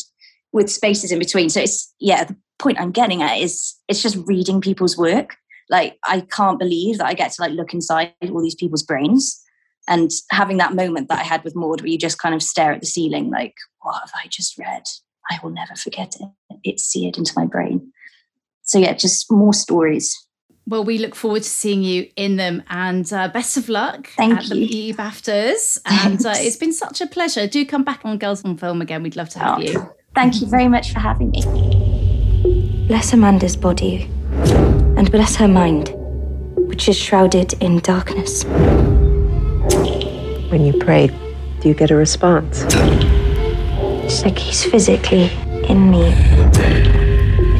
with 0.52 0.70
spaces 0.70 1.12
in 1.12 1.18
between. 1.18 1.48
So 1.50 1.60
it's 1.60 1.92
yeah, 2.00 2.24
the 2.24 2.36
point 2.58 2.80
I'm 2.80 2.90
getting 2.92 3.22
at 3.22 3.38
is 3.38 3.74
it's 3.88 4.02
just 4.02 4.16
reading 4.26 4.60
people's 4.60 4.96
work. 4.96 5.36
Like 5.68 5.98
I 6.04 6.20
can't 6.20 6.58
believe 6.58 6.98
that 6.98 7.06
I 7.06 7.14
get 7.14 7.32
to 7.32 7.42
like 7.42 7.52
look 7.52 7.72
inside 7.72 8.12
all 8.30 8.42
these 8.42 8.54
people's 8.56 8.82
brains 8.82 9.40
and 9.88 10.10
having 10.30 10.58
that 10.58 10.74
moment 10.74 11.08
that 11.08 11.18
I 11.20 11.24
had 11.24 11.42
with 11.44 11.56
Maud 11.56 11.80
where 11.80 11.88
you 11.88 11.98
just 11.98 12.18
kind 12.18 12.34
of 12.34 12.42
stare 12.42 12.72
at 12.72 12.80
the 12.80 12.86
ceiling 12.86 13.30
like, 13.30 13.54
what 13.82 14.00
have 14.00 14.12
I 14.14 14.26
just 14.28 14.58
read? 14.58 14.82
I 15.30 15.38
will 15.42 15.50
never 15.50 15.74
forget 15.74 16.14
it. 16.18 16.28
It's 16.64 16.84
seared 16.84 17.18
into 17.18 17.32
my 17.36 17.46
brain. 17.46 17.92
So 18.62 18.78
yeah, 18.78 18.92
just 18.94 19.30
more 19.30 19.52
stories. 19.54 20.16
Well, 20.66 20.84
we 20.84 20.98
look 20.98 21.14
forward 21.16 21.42
to 21.42 21.48
seeing 21.48 21.82
you 21.82 22.08
in 22.14 22.36
them 22.36 22.62
and 22.68 23.10
uh, 23.12 23.28
best 23.28 23.56
of 23.56 23.68
luck 23.68 24.08
Thank 24.16 24.38
at 24.38 24.48
you. 24.48 24.92
the 24.94 25.02
BAFTAs. 25.02 25.80
And 25.86 26.24
uh, 26.24 26.34
it's 26.36 26.56
been 26.56 26.72
such 26.72 27.00
a 27.00 27.06
pleasure. 27.06 27.46
Do 27.48 27.64
come 27.66 27.82
back 27.82 28.02
on 28.04 28.18
Girls 28.18 28.44
on 28.44 28.56
Film 28.56 28.80
again. 28.80 29.02
We'd 29.02 29.16
love 29.16 29.30
to 29.30 29.38
have 29.40 29.58
Oh, 29.58 29.60
you. 29.60 29.90
Thank 30.12 30.40
you 30.40 30.48
very 30.48 30.66
much 30.66 30.92
for 30.92 30.98
having 30.98 31.30
me. 31.30 32.84
Bless 32.88 33.12
Amanda's 33.12 33.54
body, 33.54 34.10
and 34.96 35.08
bless 35.10 35.36
her 35.36 35.46
mind, 35.46 35.94
which 36.56 36.88
is 36.88 36.96
shrouded 36.96 37.52
in 37.62 37.78
darkness. 37.78 38.42
When 40.50 40.66
you 40.66 40.72
pray, 40.80 41.10
do 41.60 41.68
you 41.68 41.74
get 41.74 41.92
a 41.92 41.94
response? 41.94 42.64
It's 44.04 44.24
like 44.24 44.36
he's 44.36 44.64
physically 44.64 45.30
in 45.68 45.92
me. 45.92 46.12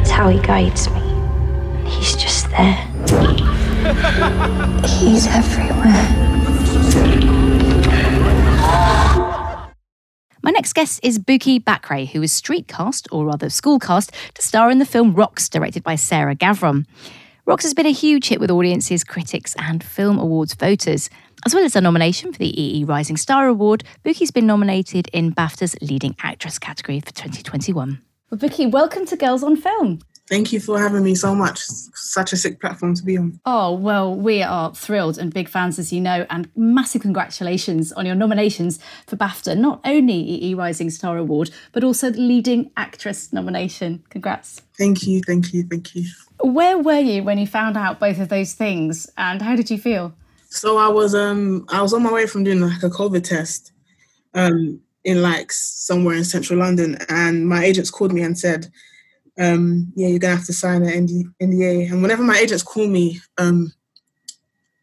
It's 0.01 0.11
how 0.11 0.27
he 0.27 0.41
guides 0.41 0.89
me. 0.89 1.89
He's 1.89 2.17
just 2.17 2.49
there. 2.49 2.75
He's 4.85 5.25
everywhere. 5.27 7.30
My 10.43 10.49
next 10.49 10.73
guest 10.73 10.99
is 11.03 11.19
Bukky 11.19 11.63
Bakray, 11.63 12.09
who 12.09 12.19
was 12.19 12.31
street 12.31 12.67
cast, 12.67 13.07
or 13.11 13.25
rather 13.25 13.47
school 13.47 13.77
cast, 13.77 14.11
to 14.33 14.41
star 14.41 14.71
in 14.71 14.79
the 14.79 14.85
film 14.85 15.13
Rocks, 15.13 15.47
directed 15.47 15.83
by 15.83 15.93
Sarah 15.93 16.35
Gavron. 16.35 16.87
Rocks 17.45 17.63
has 17.63 17.75
been 17.75 17.85
a 17.85 17.91
huge 17.91 18.29
hit 18.29 18.39
with 18.39 18.49
audiences, 18.49 19.03
critics, 19.03 19.55
and 19.59 19.83
film 19.83 20.17
awards 20.17 20.55
voters. 20.55 21.11
As 21.45 21.53
well 21.53 21.63
as 21.63 21.75
a 21.75 21.81
nomination 21.81 22.33
for 22.33 22.39
the 22.39 22.59
EE 22.59 22.85
Rising 22.85 23.17
Star 23.17 23.47
Award, 23.47 23.83
Bukky's 24.03 24.31
been 24.31 24.47
nominated 24.47 25.07
in 25.13 25.31
BAFTA's 25.31 25.75
Leading 25.79 26.15
Actress 26.23 26.57
category 26.57 26.99
for 27.01 27.13
2021. 27.13 28.01
Well, 28.31 28.39
Buki, 28.39 28.71
welcome 28.71 29.05
to 29.05 29.15
Girls 29.15 29.43
on 29.43 29.55
Film. 29.55 29.99
Thank 30.31 30.53
you 30.53 30.61
for 30.61 30.79
having 30.79 31.03
me 31.03 31.13
so 31.13 31.35
much. 31.35 31.59
Such 31.59 32.31
a 32.31 32.37
sick 32.37 32.61
platform 32.61 32.95
to 32.95 33.03
be 33.03 33.17
on. 33.17 33.37
Oh, 33.45 33.73
well, 33.73 34.15
we 34.15 34.41
are 34.41 34.73
thrilled 34.73 35.17
and 35.17 35.33
big 35.33 35.49
fans, 35.49 35.77
as 35.77 35.91
you 35.91 35.99
know, 35.99 36.25
and 36.29 36.49
massive 36.55 37.01
congratulations 37.01 37.91
on 37.91 38.05
your 38.05 38.15
nominations 38.15 38.79
for 39.07 39.17
BAFTA, 39.17 39.57
not 39.57 39.81
only 39.83 40.13
EE 40.13 40.53
Rising 40.53 40.89
Star 40.89 41.17
Award, 41.17 41.51
but 41.73 41.83
also 41.83 42.09
the 42.11 42.21
Leading 42.21 42.71
Actress 42.77 43.33
nomination. 43.33 44.05
Congrats. 44.09 44.61
Thank 44.77 45.05
you, 45.05 45.21
thank 45.27 45.53
you, 45.53 45.63
thank 45.63 45.93
you. 45.95 46.05
Where 46.39 46.77
were 46.77 46.99
you 46.99 47.23
when 47.23 47.37
you 47.37 47.45
found 47.45 47.75
out 47.75 47.99
both 47.99 48.17
of 48.17 48.29
those 48.29 48.53
things, 48.53 49.09
and 49.17 49.41
how 49.41 49.57
did 49.57 49.69
you 49.69 49.77
feel? 49.77 50.13
So 50.49 50.77
I 50.77 50.87
was 50.87 51.13
um 51.13 51.65
I 51.67 51.81
was 51.81 51.93
on 51.93 52.03
my 52.03 52.11
way 52.13 52.25
from 52.25 52.45
doing 52.45 52.61
like 52.61 52.83
a 52.83 52.89
COVID 52.89 53.25
test 53.25 53.73
um 54.33 54.79
in 55.03 55.21
like 55.21 55.51
somewhere 55.51 56.15
in 56.15 56.23
central 56.23 56.59
London 56.59 56.97
and 57.09 57.49
my 57.49 57.65
agents 57.65 57.91
called 57.91 58.13
me 58.13 58.21
and 58.21 58.39
said 58.39 58.71
um 59.39 59.91
yeah 59.95 60.07
you're 60.07 60.19
gonna 60.19 60.35
have 60.35 60.45
to 60.45 60.53
sign 60.53 60.83
an 60.83 61.03
ND- 61.03 61.33
NDA 61.41 61.91
and 61.91 62.01
whenever 62.01 62.23
my 62.23 62.37
agents 62.37 62.63
call 62.63 62.87
me 62.87 63.19
um 63.37 63.71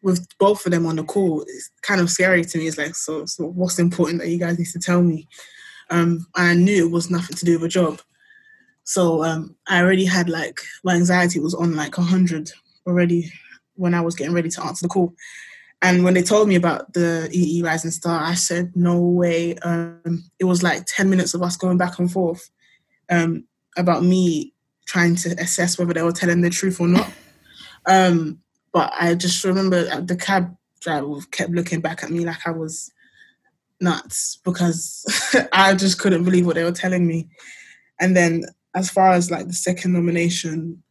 with 0.02 0.26
both 0.38 0.64
of 0.64 0.72
them 0.72 0.87
on 0.87 0.96
the 0.96 1.04
call 1.04 1.42
it's 1.42 1.70
kind 1.82 2.00
of 2.00 2.08
scary 2.08 2.44
to 2.44 2.58
me. 2.58 2.66
It's 2.66 2.78
like 2.78 2.94
so 2.94 3.26
so 3.26 3.46
what's 3.46 3.78
important 3.78 4.20
that 4.20 4.28
you 4.28 4.38
guys 4.38 4.58
need 4.58 4.68
to 4.68 4.78
tell 4.78 5.02
me? 5.02 5.28
Um 5.90 6.26
I 6.34 6.54
knew 6.54 6.87
it 6.87 6.92
was 6.92 7.11
nothing 7.11 7.37
to 7.37 7.44
do 7.44 7.54
with 7.54 7.64
a 7.64 7.68
job. 7.68 8.00
So 8.84 9.22
um 9.24 9.56
I 9.66 9.82
already 9.82 10.04
had 10.04 10.28
like 10.28 10.58
my 10.84 10.94
anxiety 10.94 11.40
was 11.40 11.54
on 11.54 11.76
like 11.76 11.94
hundred 11.94 12.50
already 12.87 13.30
when 13.74 13.94
I 13.94 14.00
was 14.00 14.14
getting 14.14 14.34
ready 14.34 14.48
to 14.50 14.64
answer 14.64 14.84
the 14.84 14.88
call. 14.88 15.14
And 15.80 16.02
when 16.02 16.14
they 16.14 16.22
told 16.22 16.48
me 16.48 16.56
about 16.56 16.92
the 16.92 17.28
EE 17.32 17.62
Rising 17.62 17.92
Star, 17.92 18.22
I 18.22 18.34
said, 18.34 18.72
no 18.74 19.00
way. 19.00 19.54
Um, 19.58 20.24
it 20.40 20.44
was 20.44 20.62
like 20.62 20.84
10 20.87 21.08
minutes 21.08 21.34
of 21.34 21.42
us 21.42 21.56
going 21.56 21.78
back 21.78 21.98
and 21.98 22.11
forth. 22.11 22.50
Um, 23.08 23.46
about 23.78 24.02
me 24.02 24.52
trying 24.86 25.14
to 25.16 25.30
assess 25.40 25.78
whether 25.78 25.94
they 25.94 26.02
were 26.02 26.12
telling 26.12 26.40
the 26.40 26.50
truth 26.50 26.80
or 26.80 26.88
not. 26.88 27.10
um, 27.86 28.40
but 28.72 28.92
I 28.98 29.14
just 29.14 29.44
remember 29.44 30.00
the 30.00 30.16
cab 30.16 30.54
driver 30.80 31.20
kept 31.30 31.50
looking 31.50 31.80
back 31.80 32.02
at 32.02 32.10
me 32.10 32.24
like 32.24 32.46
I 32.46 32.50
was 32.50 32.90
nuts 33.80 34.38
because 34.44 35.04
I 35.52 35.74
just 35.74 35.98
couldn't 35.98 36.24
believe 36.24 36.46
what 36.46 36.56
they 36.56 36.64
were 36.64 36.72
telling 36.72 37.06
me. 37.06 37.28
And 38.00 38.16
then, 38.16 38.44
as 38.74 38.90
far 38.90 39.12
as 39.12 39.30
like 39.30 39.46
the 39.46 39.54
second 39.54 39.92
nomination, 39.92 40.82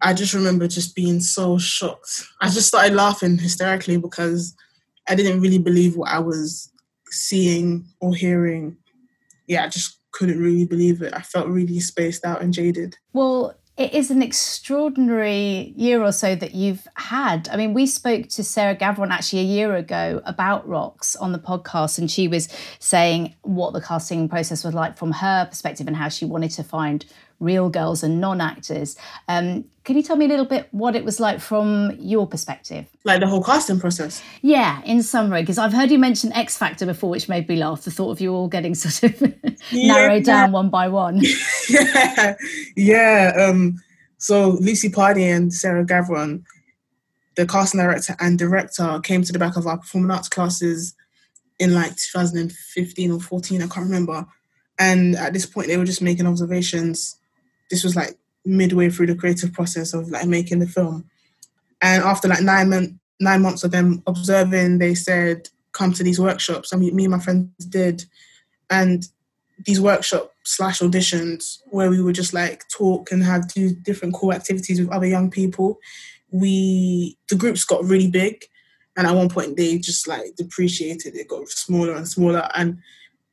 I 0.00 0.14
just 0.14 0.34
remember 0.34 0.68
just 0.68 0.94
being 0.94 1.20
so 1.20 1.58
shocked. 1.58 2.24
I 2.40 2.48
just 2.48 2.68
started 2.68 2.94
laughing 2.94 3.38
hysterically 3.38 3.96
because 3.96 4.54
I 5.08 5.14
didn't 5.14 5.40
really 5.40 5.58
believe 5.58 5.96
what 5.96 6.10
I 6.10 6.18
was 6.18 6.70
seeing 7.06 7.86
or 8.00 8.14
hearing. 8.14 8.76
Yeah, 9.46 9.64
I 9.64 9.68
just 9.68 9.99
couldn't 10.12 10.38
really 10.40 10.64
believe 10.64 11.02
it. 11.02 11.14
I 11.14 11.22
felt 11.22 11.48
really 11.48 11.80
spaced 11.80 12.24
out 12.24 12.42
and 12.42 12.52
jaded. 12.52 12.96
Well, 13.12 13.56
it 13.80 13.94
is 13.94 14.10
an 14.10 14.20
extraordinary 14.20 15.72
year 15.74 16.02
or 16.02 16.12
so 16.12 16.34
that 16.34 16.54
you've 16.54 16.86
had. 16.96 17.48
I 17.50 17.56
mean, 17.56 17.72
we 17.72 17.86
spoke 17.86 18.28
to 18.28 18.44
Sarah 18.44 18.76
Gavron 18.76 19.10
actually 19.10 19.40
a 19.40 19.44
year 19.44 19.74
ago 19.74 20.20
about 20.26 20.68
Rocks 20.68 21.16
on 21.16 21.32
the 21.32 21.38
podcast, 21.38 21.98
and 21.98 22.10
she 22.10 22.28
was 22.28 22.48
saying 22.78 23.34
what 23.40 23.72
the 23.72 23.80
casting 23.80 24.28
process 24.28 24.64
was 24.64 24.74
like 24.74 24.98
from 24.98 25.12
her 25.12 25.46
perspective 25.46 25.86
and 25.86 25.96
how 25.96 26.10
she 26.10 26.26
wanted 26.26 26.50
to 26.52 26.62
find 26.62 27.06
real 27.40 27.68
girls 27.68 28.02
and 28.02 28.20
non 28.20 28.40
actors. 28.40 28.96
Um, 29.28 29.64
can 29.84 29.96
you 29.96 30.02
tell 30.02 30.16
me 30.16 30.26
a 30.26 30.28
little 30.28 30.44
bit 30.44 30.68
what 30.70 30.94
it 30.94 31.04
was 31.04 31.18
like 31.18 31.40
from 31.40 31.96
your 31.98 32.26
perspective? 32.26 32.86
Like 33.04 33.20
the 33.20 33.26
whole 33.26 33.42
casting 33.42 33.80
process. 33.80 34.22
Yeah, 34.42 34.82
in 34.84 35.02
summary, 35.02 35.42
because 35.42 35.58
I've 35.58 35.72
heard 35.72 35.90
you 35.90 35.98
mention 35.98 36.32
X 36.32 36.56
Factor 36.56 36.86
before, 36.86 37.10
which 37.10 37.28
made 37.28 37.48
me 37.48 37.56
laugh. 37.56 37.82
The 37.82 37.90
thought 37.90 38.12
of 38.12 38.20
you 38.20 38.32
all 38.32 38.48
getting 38.48 38.74
sort 38.76 39.02
of 39.02 39.34
narrowed 39.72 40.24
down 40.24 40.52
one 40.52 40.70
by 40.70 40.88
one. 40.88 41.20
yeah, 41.68 42.36
yeah. 42.76 43.32
Um, 43.36 43.80
so 44.18 44.50
Lucy 44.60 44.90
Pardee 44.90 45.24
and 45.24 45.52
Sarah 45.52 45.84
Gavron, 45.84 46.44
the 47.36 47.46
casting 47.46 47.80
director 47.80 48.14
and 48.20 48.38
director, 48.38 49.00
came 49.02 49.22
to 49.22 49.32
the 49.32 49.38
back 49.38 49.56
of 49.56 49.66
our 49.66 49.78
performing 49.78 50.10
arts 50.10 50.28
classes 50.28 50.94
in 51.58 51.74
like 51.74 51.94
2015 51.96 53.12
or 53.12 53.20
14, 53.20 53.62
I 53.62 53.66
can't 53.66 53.86
remember. 53.86 54.26
And 54.78 55.14
at 55.16 55.34
this 55.34 55.44
point, 55.44 55.68
they 55.68 55.76
were 55.76 55.84
just 55.84 56.02
making 56.02 56.26
observations. 56.26 57.19
This 57.70 57.84
was 57.84 57.96
like 57.96 58.16
midway 58.44 58.90
through 58.90 59.06
the 59.06 59.14
creative 59.14 59.52
process 59.52 59.94
of 59.94 60.10
like 60.10 60.26
making 60.26 60.58
the 60.58 60.66
film. 60.66 61.08
And 61.82 62.02
after 62.02 62.28
like 62.28 62.42
nine, 62.42 62.70
mon- 62.70 63.00
nine 63.20 63.42
months 63.42 63.64
of 63.64 63.70
them 63.70 64.02
observing, 64.06 64.78
they 64.78 64.94
said, 64.94 65.48
come 65.72 65.92
to 65.92 66.02
these 66.02 66.20
workshops. 66.20 66.72
I 66.72 66.76
mean, 66.76 66.94
me 66.96 67.04
and 67.04 67.12
my 67.12 67.20
friends 67.20 67.64
did. 67.66 68.04
And 68.68 69.06
these 69.64 69.80
workshop 69.80 70.32
slash 70.44 70.80
auditions 70.80 71.58
where 71.66 71.90
we 71.90 72.02
would 72.02 72.14
just 72.14 72.32
like 72.32 72.66
talk 72.68 73.12
and 73.12 73.22
have 73.22 73.48
do 73.48 73.74
different 73.74 74.14
cool 74.14 74.32
activities 74.32 74.80
with 74.80 74.90
other 74.90 75.06
young 75.06 75.30
people. 75.30 75.78
We 76.30 77.18
the 77.28 77.36
groups 77.36 77.64
got 77.64 77.84
really 77.84 78.08
big, 78.08 78.44
and 78.96 79.06
at 79.06 79.14
one 79.14 79.28
point 79.28 79.56
they 79.56 79.78
just 79.78 80.06
like 80.08 80.36
depreciated. 80.36 81.14
It 81.16 81.28
got 81.28 81.48
smaller 81.48 81.94
and 81.94 82.08
smaller, 82.08 82.48
and 82.54 82.78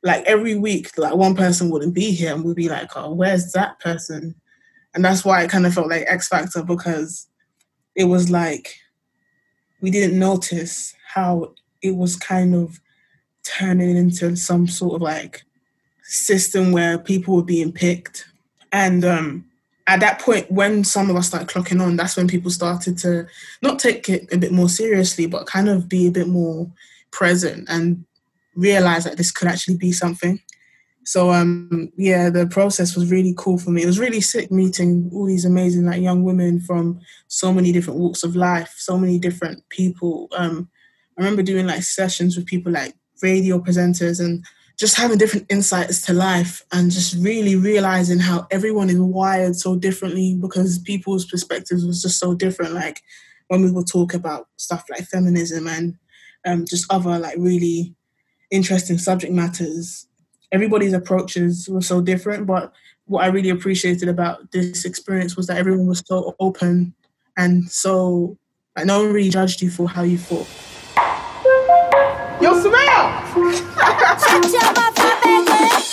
like 0.03 0.23
every 0.25 0.55
week, 0.55 0.97
like 0.97 1.15
one 1.15 1.36
person 1.36 1.69
wouldn't 1.69 1.93
be 1.93 2.12
here, 2.12 2.33
and 2.33 2.43
we'd 2.43 2.55
be 2.55 2.69
like, 2.69 2.95
"Oh, 2.95 3.13
where's 3.13 3.51
that 3.53 3.79
person?" 3.79 4.36
And 4.93 5.03
that's 5.03 5.25
why 5.25 5.43
it 5.43 5.49
kind 5.49 5.65
of 5.65 5.73
felt 5.73 5.89
like 5.89 6.05
X 6.07 6.27
Factor 6.27 6.63
because 6.63 7.27
it 7.95 8.05
was 8.05 8.29
like 8.29 8.75
we 9.81 9.91
didn't 9.91 10.17
notice 10.17 10.95
how 11.05 11.53
it 11.81 11.95
was 11.95 12.15
kind 12.15 12.55
of 12.55 12.79
turning 13.43 13.95
into 13.95 14.36
some 14.36 14.67
sort 14.67 14.95
of 14.95 15.01
like 15.01 15.43
system 16.03 16.71
where 16.71 16.97
people 16.97 17.36
were 17.36 17.43
being 17.43 17.71
picked. 17.71 18.25
And 18.71 19.05
um, 19.05 19.45
at 19.88 19.99
that 19.99 20.19
point, 20.19 20.51
when 20.51 20.83
some 20.83 21.10
of 21.10 21.15
us 21.15 21.27
started 21.27 21.47
clocking 21.47 21.81
on, 21.81 21.95
that's 21.95 22.17
when 22.17 22.27
people 22.27 22.51
started 22.51 22.97
to 22.99 23.27
not 23.62 23.79
take 23.79 24.10
it 24.10 24.31
a 24.33 24.38
bit 24.38 24.51
more 24.51 24.69
seriously, 24.69 25.27
but 25.27 25.47
kind 25.47 25.69
of 25.69 25.88
be 25.88 26.07
a 26.07 26.12
bit 26.12 26.27
more 26.27 26.69
present 27.12 27.67
and 27.69 28.05
realize 28.57 29.05
that 29.05 29.15
this 29.17 29.31
could 29.31 29.47
actually 29.47 29.77
be 29.77 29.91
something. 29.91 30.41
So 31.05 31.31
um 31.31 31.89
yeah, 31.95 32.29
the 32.29 32.47
process 32.47 32.95
was 32.95 33.11
really 33.11 33.33
cool 33.37 33.57
for 33.57 33.69
me. 33.69 33.83
It 33.83 33.87
was 33.87 33.99
really 33.99 34.19
sick 34.19 34.51
meeting 34.51 35.09
all 35.13 35.25
these 35.25 35.45
amazing 35.45 35.85
like 35.85 36.01
young 36.01 36.23
women 36.23 36.59
from 36.59 36.99
so 37.27 37.53
many 37.53 37.71
different 37.71 37.99
walks 37.99 38.23
of 38.23 38.35
life, 38.35 38.73
so 38.77 38.97
many 38.97 39.17
different 39.17 39.63
people. 39.69 40.27
Um 40.35 40.69
I 41.17 41.21
remember 41.21 41.43
doing 41.43 41.65
like 41.65 41.83
sessions 41.83 42.35
with 42.35 42.45
people 42.45 42.71
like 42.71 42.93
radio 43.21 43.59
presenters 43.59 44.19
and 44.19 44.43
just 44.77 44.95
having 44.95 45.17
different 45.17 45.47
insights 45.49 46.01
to 46.05 46.13
life 46.13 46.63
and 46.71 46.91
just 46.91 47.15
really 47.23 47.55
realizing 47.55 48.19
how 48.19 48.45
everyone 48.51 48.89
is 48.89 48.99
wired 48.99 49.55
so 49.55 49.75
differently 49.75 50.37
because 50.39 50.77
people's 50.79 51.25
perspectives 51.25 51.83
was 51.83 52.01
just 52.01 52.19
so 52.19 52.35
different. 52.35 52.73
Like 52.73 53.01
when 53.47 53.63
we 53.63 53.71
would 53.71 53.87
talk 53.87 54.13
about 54.13 54.47
stuff 54.57 54.85
like 54.89 55.07
feminism 55.07 55.67
and 55.67 55.97
um, 56.45 56.65
just 56.65 56.85
other 56.91 57.17
like 57.17 57.37
really 57.39 57.95
interesting 58.51 58.97
subject 58.97 59.33
matters, 59.33 60.07
everybody's 60.51 60.93
approaches 60.93 61.67
were 61.69 61.81
so 61.81 62.01
different. 62.01 62.45
But 62.45 62.73
what 63.05 63.23
I 63.23 63.27
really 63.27 63.49
appreciated 63.49 64.10
about 64.10 64.51
this 64.51 64.86
experience 64.86 65.36
was 65.36 65.47
that 65.47 65.57
everyone 65.57 65.88
was 65.88 66.03
so 66.05 66.36
open 66.39 66.93
and 67.38 67.69
so 67.69 68.38
like 68.75 68.86
no 68.86 69.03
one 69.03 69.13
really 69.13 69.29
judged 69.29 69.62
you 69.62 69.69
for 69.69 69.88
how 69.88 70.03
you 70.03 70.17
thought. 70.17 70.47
Yo, 72.41 72.53
Samel! 72.62 72.77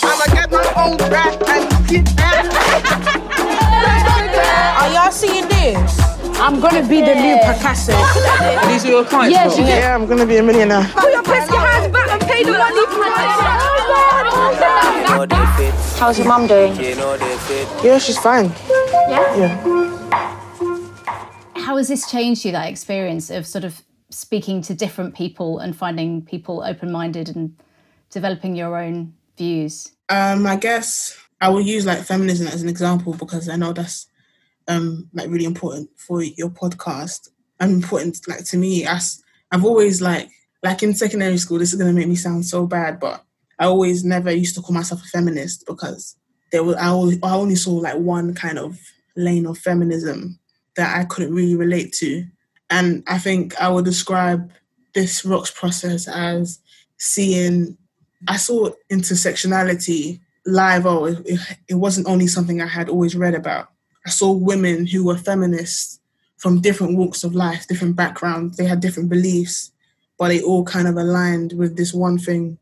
I'ma 0.03 0.25
get 0.33 0.51
my 0.51 0.73
own 0.77 0.97
rap 1.09 1.41
and 1.47 1.87
keep 1.87 2.05
Are 4.77 4.91
y'all 4.91 5.11
seeing 5.11 5.47
this? 5.47 5.99
I'm 6.37 6.59
gonna 6.59 6.87
be 6.87 7.01
the 7.01 7.15
new 7.15 7.37
Picasso. 7.37 7.93
These 8.67 8.85
are 8.85 8.89
your 8.89 9.05
clients? 9.05 9.35
Yes, 9.35 9.57
you 9.57 9.65
yeah, 9.65 9.95
I'm 9.95 10.05
gonna 10.05 10.25
be 10.25 10.37
a 10.37 10.43
millionaire. 10.43 10.83
Put 10.93 11.11
your 11.11 11.23
pesky 11.23 11.54
hands 12.35 12.47
pay 12.47 12.51
the 12.51 12.57
money 12.57 12.85
for 12.87 13.05
How's 15.97 16.17
your 16.17 16.27
mum 16.27 16.47
doing? 16.47 16.75
Yeah, 17.83 17.97
she's 17.97 18.17
fine. 18.17 18.51
Yeah? 19.09 19.35
Yeah. 19.37 19.55
How 21.55 21.77
has 21.77 21.87
this 21.87 22.09
changed 22.09 22.45
you, 22.45 22.51
that 22.51 22.69
experience 22.69 23.29
of 23.29 23.47
sort 23.47 23.63
of 23.63 23.81
speaking 24.09 24.61
to 24.63 24.73
different 24.73 25.15
people 25.15 25.59
and 25.59 25.75
finding 25.75 26.21
people 26.23 26.63
open 26.63 26.91
minded 26.91 27.29
and 27.35 27.55
developing 28.09 28.55
your 28.55 28.77
own 28.77 29.13
views? 29.37 29.91
Um, 30.09 30.45
I 30.45 30.57
guess 30.57 31.17
I 31.41 31.49
will 31.49 31.61
use 31.61 31.85
like 31.85 32.03
feminism 32.03 32.47
as 32.47 32.61
an 32.61 32.69
example 32.69 33.13
because 33.13 33.49
I 33.49 33.55
know 33.55 33.73
that's 33.73 34.07
um 34.67 35.09
like 35.13 35.29
really 35.29 35.45
important 35.45 35.89
for 35.95 36.23
your 36.23 36.49
podcast 36.49 37.29
and 37.59 37.71
important 37.71 38.27
like 38.27 38.43
to 38.45 38.57
me 38.57 38.85
as 38.85 39.23
I've 39.51 39.63
always 39.63 40.01
like 40.01 40.29
like 40.65 40.81
in 40.81 40.95
secondary 40.95 41.37
school 41.37 41.59
this 41.59 41.71
is 41.71 41.79
gonna 41.79 41.93
make 41.93 42.07
me 42.07 42.15
sound 42.15 42.43
so 42.43 42.65
bad 42.65 42.99
but 42.99 43.23
I 43.59 43.65
always 43.65 44.03
never 44.03 44.31
used 44.31 44.55
to 44.55 44.61
call 44.61 44.73
myself 44.73 45.01
a 45.03 45.07
feminist 45.07 45.65
because 45.67 46.17
there 46.51 46.63
was 46.63 46.75
I, 46.75 46.87
always, 46.87 47.19
I 47.21 47.35
only 47.35 47.55
saw 47.55 47.73
like 47.75 47.97
one 47.97 48.33
kind 48.33 48.57
of 48.57 48.79
lane 49.15 49.45
of 49.45 49.59
feminism 49.59 50.39
that 50.75 50.97
I 50.97 51.05
couldn't 51.05 51.33
really 51.33 51.55
relate 51.55 51.93
to 51.99 52.25
and 52.71 53.03
I 53.07 53.19
think 53.19 53.55
I 53.61 53.69
would 53.69 53.85
describe 53.85 54.51
this 54.95 55.23
rocks 55.23 55.51
process 55.51 56.07
as 56.07 56.59
seeing 56.97 57.77
I 58.27 58.37
saw 58.37 58.71
intersectionality 58.91 60.19
live 60.47 60.87
oh 60.87 61.05
it, 61.05 61.39
it 61.67 61.75
wasn't 61.75 62.07
only 62.07 62.27
something 62.27 62.59
I 62.59 62.67
had 62.67 62.89
always 62.89 63.15
read 63.15 63.35
about 63.35 63.69
I 64.05 64.09
saw 64.09 64.31
women 64.31 64.87
who 64.87 65.05
were 65.05 65.17
feminists 65.17 65.99
from 66.37 66.61
different 66.61 66.97
walks 66.97 67.23
of 67.23 67.33
life, 67.33 67.67
different 67.67 67.95
backgrounds. 67.95 68.57
They 68.57 68.65
had 68.65 68.79
different 68.79 69.09
beliefs, 69.09 69.71
but 70.17 70.31
it 70.31 70.43
all 70.43 70.63
kind 70.63 70.87
of 70.87 70.95
aligned 70.95 71.53
with 71.53 71.77
this 71.77 71.93
one 71.93 72.17
thing. 72.17 72.57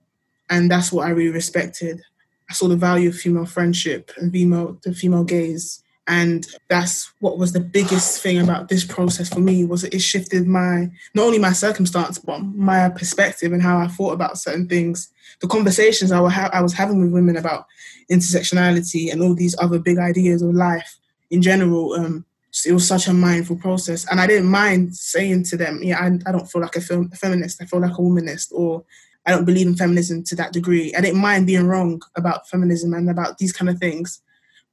And 0.50 0.70
that's 0.70 0.92
what 0.92 1.08
I 1.08 1.12
really 1.12 1.32
respected. 1.32 2.02
I 2.50 2.54
saw 2.54 2.68
the 2.68 2.76
value 2.76 3.10
of 3.10 3.16
female 3.16 3.46
friendship 3.46 4.12
and 4.18 4.32
female 4.32 4.78
the 4.84 4.94
female 4.94 5.24
gaze. 5.24 5.84
And 6.06 6.46
that's 6.68 7.14
what 7.20 7.38
was 7.38 7.54
the 7.54 7.62
biggest 7.62 8.22
thing 8.22 8.38
about 8.38 8.68
this 8.68 8.84
process 8.84 9.30
for 9.30 9.40
me 9.40 9.64
was 9.64 9.86
it 9.86 10.02
shifted 10.02 10.46
my 10.46 10.92
not 11.14 11.26
only 11.28 11.40
my 11.40 11.54
circumstance 11.54 12.20
but 12.20 12.40
my 12.40 12.90
perspective 12.90 13.54
and 13.54 13.62
how 13.62 13.78
I 13.78 13.88
thought 13.88 14.14
about 14.14 14.38
certain 14.38 14.68
things. 14.68 15.10
The 15.40 15.48
conversations 15.48 16.12
I, 16.12 16.30
ha- 16.30 16.50
I 16.52 16.62
was 16.62 16.74
having 16.74 17.00
with 17.02 17.14
women 17.14 17.38
about 17.38 17.68
intersectionality 18.12 19.12
and 19.12 19.22
all 19.22 19.34
these 19.34 19.56
other 19.60 19.80
big 19.80 19.98
ideas 19.98 20.42
of 20.42 20.54
life 20.54 20.98
in 21.32 21.42
general, 21.42 21.94
um, 21.94 22.26
it 22.66 22.72
was 22.72 22.88
such 22.88 23.08
a 23.08 23.14
mindful 23.14 23.56
process. 23.56 24.06
And 24.10 24.20
I 24.20 24.28
didn't 24.28 24.50
mind 24.50 24.96
saying 24.96 25.44
to 25.46 25.58
them, 25.58 25.82
yeah, 25.82 26.00
I, 26.00 26.30
I 26.30 26.32
don't 26.32 26.50
feel 26.50 26.62
like 26.62 26.76
a, 26.76 26.82
fem- 26.82 27.10
a 27.12 27.16
feminist, 27.16 27.62
I 27.62 27.66
feel 27.66 27.82
like 27.82 27.94
a 27.94 28.02
womanist, 28.02 28.52
or 28.52 28.86
I 29.26 29.32
don't 29.32 29.46
believe 29.46 29.68
in 29.68 29.76
feminism 29.76 30.24
to 30.26 30.36
that 30.36 30.54
degree. 30.54 30.94
I 30.96 31.02
didn't 31.02 31.22
mind 31.22 31.48
being 31.48 31.66
wrong 31.66 32.02
about 32.16 32.48
feminism 32.50 32.94
and 32.94 33.10
about 33.10 33.38
these 33.38 33.54
kind 33.54 33.70
of 33.70 33.80
things 33.80 34.22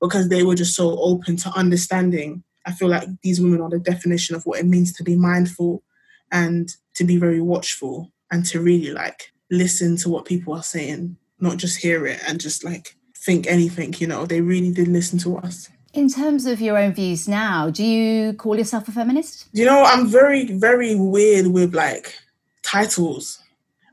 because 0.00 0.28
they 0.28 0.42
were 0.42 0.54
just 0.54 0.74
so 0.74 0.98
open 1.00 1.36
to 1.38 1.50
understanding. 1.50 2.42
I 2.66 2.72
feel 2.72 2.88
like 2.88 3.08
these 3.22 3.40
women 3.40 3.60
are 3.60 3.70
the 3.70 3.78
definition 3.78 4.36
of 4.36 4.44
what 4.44 4.60
it 4.60 4.66
means 4.66 4.92
to 4.94 5.04
be 5.04 5.16
mindful 5.16 5.82
and 6.30 6.70
to 6.94 7.04
be 7.04 7.16
very 7.16 7.40
watchful 7.40 8.12
and 8.30 8.44
to 8.46 8.60
really 8.60 8.92
like 8.92 9.32
listen 9.50 9.96
to 9.98 10.08
what 10.08 10.24
people 10.24 10.54
are 10.54 10.62
saying, 10.62 11.16
not 11.38 11.56
just 11.56 11.80
hear 11.80 12.06
it 12.06 12.20
and 12.26 12.40
just 12.40 12.64
like 12.64 12.96
think 13.16 13.46
anything, 13.46 13.94
you 13.98 14.06
know. 14.06 14.26
They 14.26 14.40
really 14.40 14.72
did 14.72 14.88
listen 14.88 15.18
to 15.20 15.38
us. 15.38 15.68
In 15.92 16.09
terms 16.09 16.46
of 16.46 16.61
your 16.61 16.79
own 16.79 16.92
views 16.92 17.26
now, 17.26 17.68
do 17.68 17.85
you 17.85 18.33
call 18.35 18.57
yourself 18.57 18.87
a 18.87 18.92
feminist? 18.92 19.48
You 19.53 19.64
know, 19.64 19.83
I'm 19.83 20.07
very, 20.07 20.44
very 20.53 20.94
weird 20.94 21.48
with 21.48 21.74
like 21.74 22.16
titles. 22.62 23.40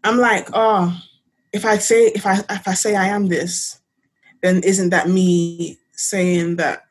I'm 0.04 0.20
like, 0.20 0.48
oh, 0.54 0.96
if 1.54 1.66
I 1.66 1.80
say 1.80 2.08
if 2.08 2.26
I 2.26 2.40
if 2.50 2.68
I 2.68 2.74
say 2.76 2.96
I 2.96 3.08
am 3.08 3.28
this, 3.28 3.80
then 4.44 4.62
isn't 4.64 4.92
that 4.92 5.10
me 5.10 5.78
saying 5.94 6.58
that 6.58 6.84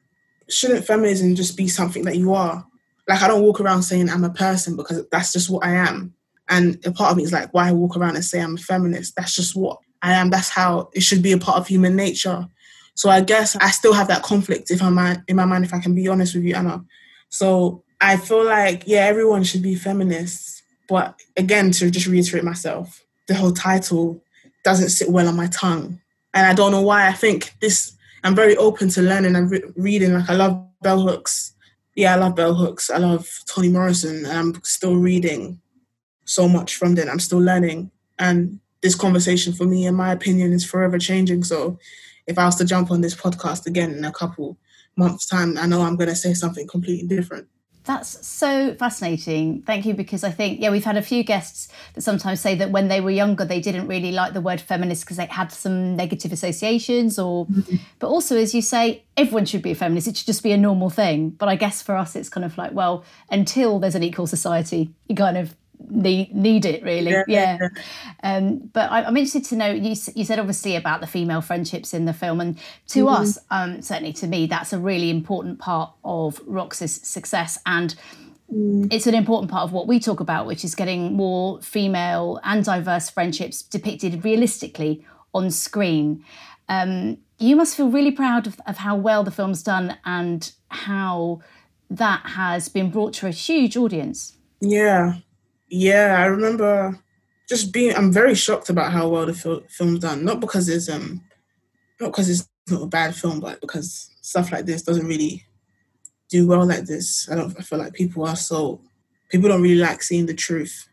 shouldn't 0.48 0.86
feminism 0.86 1.36
just 1.36 1.56
be 1.56 1.68
something 1.68 2.04
that 2.04 2.16
you 2.16 2.34
are? 2.34 2.66
Like 3.08 3.22
I 3.22 3.28
don't 3.28 3.42
walk 3.42 3.60
around 3.60 3.82
saying 3.82 4.10
I'm 4.10 4.24
a 4.24 4.30
person 4.30 4.76
because 4.76 5.06
that's 5.10 5.32
just 5.32 5.48
what 5.48 5.64
I 5.64 5.74
am. 5.74 6.14
And 6.48 6.84
a 6.84 6.90
part 6.90 7.12
of 7.12 7.16
me 7.16 7.22
is 7.22 7.32
like, 7.32 7.54
why 7.54 7.70
walk 7.72 7.96
around 7.96 8.16
and 8.16 8.24
say 8.24 8.40
I'm 8.40 8.56
a 8.56 8.58
feminist? 8.58 9.14
That's 9.16 9.34
just 9.34 9.54
what 9.54 9.78
I 10.02 10.14
am. 10.14 10.30
That's 10.30 10.48
how 10.48 10.90
it 10.94 11.02
should 11.02 11.22
be 11.22 11.32
a 11.32 11.38
part 11.38 11.58
of 11.58 11.68
human 11.68 11.94
nature. 11.94 12.48
So 12.96 13.10
I 13.10 13.20
guess 13.20 13.54
I 13.56 13.70
still 13.70 13.92
have 13.92 14.08
that 14.08 14.22
conflict 14.22 14.70
if 14.70 14.82
I'm 14.82 14.98
in 15.28 15.36
my 15.36 15.44
mind, 15.44 15.64
if 15.64 15.74
I 15.74 15.78
can 15.78 15.94
be 15.94 16.08
honest 16.08 16.34
with 16.34 16.44
you, 16.44 16.54
Anna. 16.54 16.82
So 17.28 17.84
I 18.00 18.16
feel 18.16 18.44
like, 18.44 18.84
yeah, 18.86 19.00
everyone 19.00 19.44
should 19.44 19.62
be 19.62 19.74
feminists. 19.74 20.62
But 20.88 21.20
again, 21.36 21.70
to 21.72 21.90
just 21.90 22.06
reiterate 22.06 22.42
myself, 22.42 23.04
the 23.28 23.34
whole 23.34 23.52
title 23.52 24.22
doesn't 24.64 24.88
sit 24.88 25.10
well 25.10 25.28
on 25.28 25.36
my 25.36 25.48
tongue. 25.48 26.00
And 26.32 26.46
I 26.46 26.54
don't 26.54 26.72
know 26.72 26.80
why. 26.80 27.06
I 27.06 27.12
think 27.12 27.54
this, 27.60 27.94
I'm 28.24 28.34
very 28.34 28.56
open 28.56 28.88
to 28.90 29.02
learning 29.02 29.36
and 29.36 29.50
re- 29.50 29.62
reading. 29.76 30.14
Like, 30.14 30.30
I 30.30 30.34
love 30.34 30.66
bell 30.80 31.00
hooks. 31.00 31.52
Yeah, 31.94 32.14
I 32.14 32.18
love 32.18 32.34
bell 32.34 32.54
hooks. 32.54 32.88
I 32.88 32.96
love 32.96 33.28
Toni 33.46 33.68
Morrison. 33.68 34.24
And 34.24 34.38
I'm 34.38 34.62
still 34.62 34.96
reading 34.96 35.60
so 36.24 36.48
much 36.48 36.76
from 36.76 36.94
them. 36.94 37.08
I'm 37.10 37.20
still 37.20 37.40
learning. 37.40 37.90
And 38.18 38.60
this 38.82 38.94
conversation 38.94 39.52
for 39.52 39.64
me, 39.64 39.86
in 39.86 39.94
my 39.94 40.12
opinion, 40.12 40.52
is 40.52 40.64
forever 40.64 40.98
changing. 40.98 41.44
So 41.44 41.78
if 42.26 42.38
I 42.38 42.44
was 42.44 42.56
to 42.56 42.64
jump 42.64 42.90
on 42.90 43.00
this 43.00 43.14
podcast 43.14 43.66
again 43.66 43.92
in 43.92 44.04
a 44.04 44.12
couple 44.12 44.58
months' 44.96 45.26
time, 45.26 45.56
I 45.58 45.66
know 45.66 45.82
I'm 45.82 45.96
going 45.96 46.08
to 46.08 46.16
say 46.16 46.34
something 46.34 46.66
completely 46.66 47.06
different. 47.06 47.48
That's 47.84 48.26
so 48.26 48.74
fascinating. 48.74 49.62
Thank 49.62 49.86
you, 49.86 49.94
because 49.94 50.24
I 50.24 50.32
think, 50.32 50.60
yeah, 50.60 50.70
we've 50.70 50.84
had 50.84 50.96
a 50.96 51.02
few 51.02 51.22
guests 51.22 51.68
that 51.94 52.00
sometimes 52.00 52.40
say 52.40 52.56
that 52.56 52.72
when 52.72 52.88
they 52.88 53.00
were 53.00 53.10
younger, 53.10 53.44
they 53.44 53.60
didn't 53.60 53.86
really 53.86 54.10
like 54.10 54.32
the 54.32 54.40
word 54.40 54.60
feminist 54.60 55.04
because 55.04 55.18
they 55.18 55.26
had 55.26 55.52
some 55.52 55.94
negative 55.94 56.32
associations, 56.32 57.16
or, 57.16 57.46
mm-hmm. 57.46 57.76
but 58.00 58.08
also, 58.08 58.36
as 58.36 58.56
you 58.56 58.60
say, 58.60 59.04
everyone 59.16 59.44
should 59.44 59.62
be 59.62 59.70
a 59.70 59.76
feminist. 59.76 60.08
It 60.08 60.16
should 60.16 60.26
just 60.26 60.42
be 60.42 60.50
a 60.50 60.56
normal 60.56 60.90
thing. 60.90 61.30
But 61.30 61.48
I 61.48 61.54
guess 61.54 61.80
for 61.80 61.94
us, 61.94 62.16
it's 62.16 62.28
kind 62.28 62.44
of 62.44 62.58
like, 62.58 62.72
well, 62.72 63.04
until 63.30 63.78
there's 63.78 63.94
an 63.94 64.02
equal 64.02 64.26
society, 64.26 64.90
you 65.06 65.14
kind 65.14 65.36
of 65.36 65.54
need 65.88 66.34
need 66.34 66.64
it 66.64 66.82
really 66.82 67.10
yeah, 67.10 67.24
yeah. 67.28 67.58
yeah. 67.60 67.68
Um, 68.22 68.58
but 68.72 68.90
I, 68.90 69.02
am 69.02 69.16
interested 69.16 69.44
to 69.46 69.56
know 69.56 69.70
you, 69.70 69.94
you 70.14 70.24
said 70.24 70.38
obviously 70.38 70.76
about 70.76 71.00
the 71.00 71.06
female 71.06 71.40
friendships 71.40 71.94
in 71.94 72.04
the 72.04 72.12
film 72.12 72.40
and 72.40 72.58
to 72.88 73.04
mm-hmm. 73.04 73.22
us 73.22 73.38
um, 73.50 73.82
certainly 73.82 74.12
to 74.14 74.26
me 74.26 74.46
that's 74.46 74.72
a 74.72 74.78
really 74.78 75.10
important 75.10 75.58
part 75.58 75.92
of 76.04 76.40
Rocks's 76.46 76.94
success 76.94 77.58
and 77.66 77.94
mm. 78.52 78.92
it's 78.92 79.06
an 79.06 79.14
important 79.14 79.50
part 79.50 79.64
of 79.64 79.72
what 79.72 79.86
we 79.86 80.00
talk 80.00 80.20
about 80.20 80.46
which 80.46 80.64
is 80.64 80.74
getting 80.74 81.14
more 81.14 81.60
female 81.60 82.40
and 82.44 82.64
diverse 82.64 83.10
friendships 83.10 83.62
depicted 83.62 84.24
realistically 84.24 85.04
on 85.34 85.50
screen 85.50 86.24
um, 86.68 87.18
you 87.38 87.54
must 87.54 87.76
feel 87.76 87.90
really 87.90 88.10
proud 88.10 88.46
of, 88.46 88.60
of 88.66 88.78
how 88.78 88.96
well 88.96 89.22
the 89.22 89.30
film's 89.30 89.62
done 89.62 89.98
and 90.04 90.52
how 90.68 91.40
that 91.88 92.22
has 92.30 92.68
been 92.68 92.90
brought 92.90 93.12
to 93.12 93.26
a 93.26 93.30
huge 93.30 93.76
audience 93.76 94.36
yeah 94.60 95.16
yeah, 95.68 96.16
I 96.18 96.26
remember 96.26 96.98
just 97.48 97.72
being. 97.72 97.94
I'm 97.94 98.12
very 98.12 98.34
shocked 98.34 98.70
about 98.70 98.92
how 98.92 99.08
well 99.08 99.26
the 99.26 99.34
fil- 99.34 99.64
film's 99.68 100.00
done. 100.00 100.24
Not 100.24 100.40
because 100.40 100.68
it's 100.68 100.88
um, 100.88 101.22
not 102.00 102.12
because 102.12 102.28
it's 102.28 102.48
not 102.68 102.82
a 102.82 102.86
bad 102.86 103.14
film, 103.14 103.40
but 103.40 103.60
because 103.60 104.10
stuff 104.20 104.52
like 104.52 104.66
this 104.66 104.82
doesn't 104.82 105.06
really 105.06 105.44
do 106.28 106.46
well 106.46 106.66
like 106.66 106.84
this. 106.84 107.28
I 107.30 107.36
don't. 107.36 107.54
I 107.58 107.62
feel 107.62 107.78
like 107.78 107.94
people 107.94 108.26
are 108.26 108.36
so 108.36 108.80
people 109.28 109.48
don't 109.48 109.62
really 109.62 109.80
like 109.80 110.02
seeing 110.02 110.26
the 110.26 110.34
truth. 110.34 110.88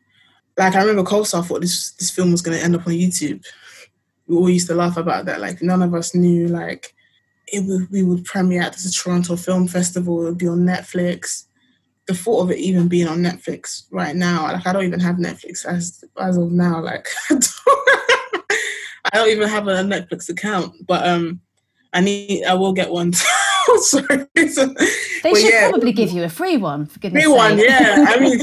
Like 0.57 0.75
I 0.75 0.81
remember 0.81 1.09
Kosar 1.09 1.45
thought 1.45 1.61
this 1.61 1.91
this 1.93 2.11
film 2.11 2.31
was 2.31 2.41
going 2.41 2.57
to 2.57 2.63
end 2.63 2.75
up 2.75 2.87
on 2.87 2.93
YouTube. 2.93 3.43
we 4.27 4.35
all 4.35 4.49
used 4.49 4.67
to 4.67 4.75
laugh 4.75 4.97
about 4.97 5.25
that. 5.25 5.41
Like 5.41 5.61
none 5.61 5.81
of 5.81 5.93
us 5.93 6.13
knew 6.13 6.47
like 6.47 6.93
it 7.47 7.65
would, 7.67 7.91
we 7.91 8.03
would 8.03 8.25
premiere 8.25 8.61
at 8.61 8.73
the 8.73 8.89
Toronto 8.89 9.35
Film 9.35 9.67
Festival. 9.67 10.21
It 10.21 10.29
would 10.29 10.37
be 10.37 10.47
on 10.47 10.59
Netflix. 10.59 11.45
The 12.07 12.13
thought 12.13 12.41
of 12.41 12.51
it 12.51 12.57
even 12.57 12.89
being 12.89 13.07
on 13.07 13.19
Netflix 13.19 13.83
right 13.91 14.15
now, 14.15 14.43
like 14.43 14.67
I 14.67 14.73
don't 14.73 14.83
even 14.85 14.99
have 14.99 15.15
Netflix 15.15 15.65
as 15.65 16.03
as 16.19 16.37
of 16.37 16.51
now. 16.51 16.81
Like 16.81 17.07
I 17.29 17.33
don't, 17.33 17.53
I 19.05 19.09
don't 19.13 19.29
even 19.29 19.47
have 19.47 19.67
a 19.67 19.75
Netflix 19.83 20.29
account, 20.29 20.75
but 20.85 21.07
um, 21.07 21.39
I 21.93 22.01
need 22.01 22.43
I 22.45 22.55
will 22.55 22.73
get 22.73 22.91
one. 22.91 23.13
Sorry. 23.77 24.25
They 24.35 24.47
should 25.33 25.53
yeah. 25.53 25.69
probably 25.69 25.93
give 25.93 26.11
you 26.11 26.23
a 26.23 26.29
free 26.29 26.57
one. 26.57 26.85
For 26.85 26.99
goodness' 26.99 27.23
Free 27.23 27.31
sake. 27.31 27.37
one, 27.37 27.57
yeah. 27.57 28.05
I 28.07 28.19
mean, 28.19 28.39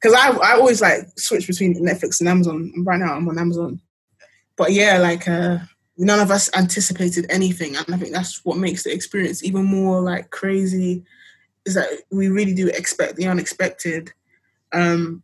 because 0.00 0.16
I 0.16 0.30
I 0.30 0.52
always 0.54 0.80
like 0.80 1.06
switch 1.16 1.46
between 1.46 1.74
Netflix 1.84 2.20
and 2.20 2.28
Amazon. 2.28 2.72
Right 2.84 2.98
now, 2.98 3.14
I'm 3.14 3.28
on 3.28 3.38
Amazon. 3.38 3.80
But 4.56 4.72
yeah, 4.72 4.98
like 4.98 5.28
uh, 5.28 5.58
none 5.98 6.18
of 6.18 6.30
us 6.30 6.50
anticipated 6.56 7.26
anything, 7.28 7.76
and 7.76 7.94
I 7.94 7.98
think 7.98 8.12
that's 8.12 8.44
what 8.44 8.58
makes 8.58 8.82
the 8.82 8.92
experience 8.92 9.44
even 9.44 9.64
more 9.64 10.00
like 10.00 10.30
crazy. 10.30 11.04
Is 11.66 11.74
that 11.74 11.88
we 12.10 12.28
really 12.28 12.54
do 12.54 12.68
expect 12.68 13.16
the 13.16 13.26
unexpected, 13.26 14.12
um, 14.72 15.22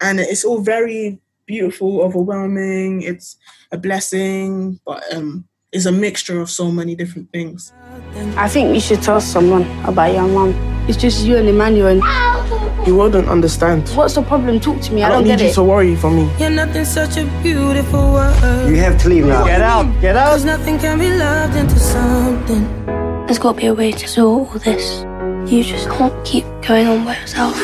and 0.00 0.20
it's 0.20 0.44
all 0.44 0.60
very 0.60 1.18
beautiful, 1.46 2.02
overwhelming. 2.02 3.02
It's 3.02 3.36
a 3.72 3.78
blessing, 3.78 4.78
but 4.86 5.02
um, 5.12 5.48
it's 5.72 5.86
a 5.86 5.92
mixture 5.92 6.40
of 6.40 6.50
so 6.50 6.70
many 6.70 6.94
different 6.94 7.32
things. 7.32 7.72
I 8.36 8.48
think 8.48 8.74
you 8.74 8.80
should 8.80 9.02
tell 9.02 9.20
someone 9.20 9.64
about 9.84 10.12
your 10.12 10.28
mom. 10.28 10.54
It's 10.88 10.96
just 10.96 11.24
you 11.26 11.36
and 11.36 11.48
Emmanuel. 11.48 12.00
You 12.86 12.96
wouldn't 12.96 13.28
understand. 13.28 13.88
What's 13.90 14.14
the 14.14 14.22
problem? 14.22 14.60
Talk 14.60 14.80
to 14.82 14.92
me. 14.94 15.02
I, 15.02 15.06
I 15.06 15.08
don't, 15.10 15.18
don't 15.18 15.28
need 15.28 15.38
get 15.38 15.40
you 15.44 15.50
it. 15.50 15.54
to 15.54 15.62
worry 15.62 15.96
for 15.96 16.10
me. 16.10 16.30
You're 16.38 16.50
nothing 16.50 16.84
such 16.84 17.18
a 17.18 17.24
beautiful 17.42 18.12
word. 18.12 18.68
You 18.70 18.76
have 18.76 18.98
to 19.02 19.08
leave 19.08 19.26
now. 19.26 19.44
Get 19.44 19.60
out. 19.60 20.00
Get 20.00 20.16
out. 20.16 20.32
Cause 20.32 20.44
nothing 20.44 20.78
can 20.78 20.98
be 20.98 21.10
loved 21.10 21.56
into 21.56 21.78
something. 21.78 22.86
There's 23.26 23.38
got 23.38 23.52
to 23.52 23.58
be 23.60 23.66
a 23.66 23.74
way 23.74 23.92
to 23.92 24.08
sort 24.08 24.48
all 24.48 24.58
this. 24.60 25.04
You 25.48 25.64
just 25.64 25.88
can't 25.88 26.26
keep 26.26 26.44
going 26.60 26.86
on 26.86 27.06
by 27.06 27.18
yourself. 27.18 27.56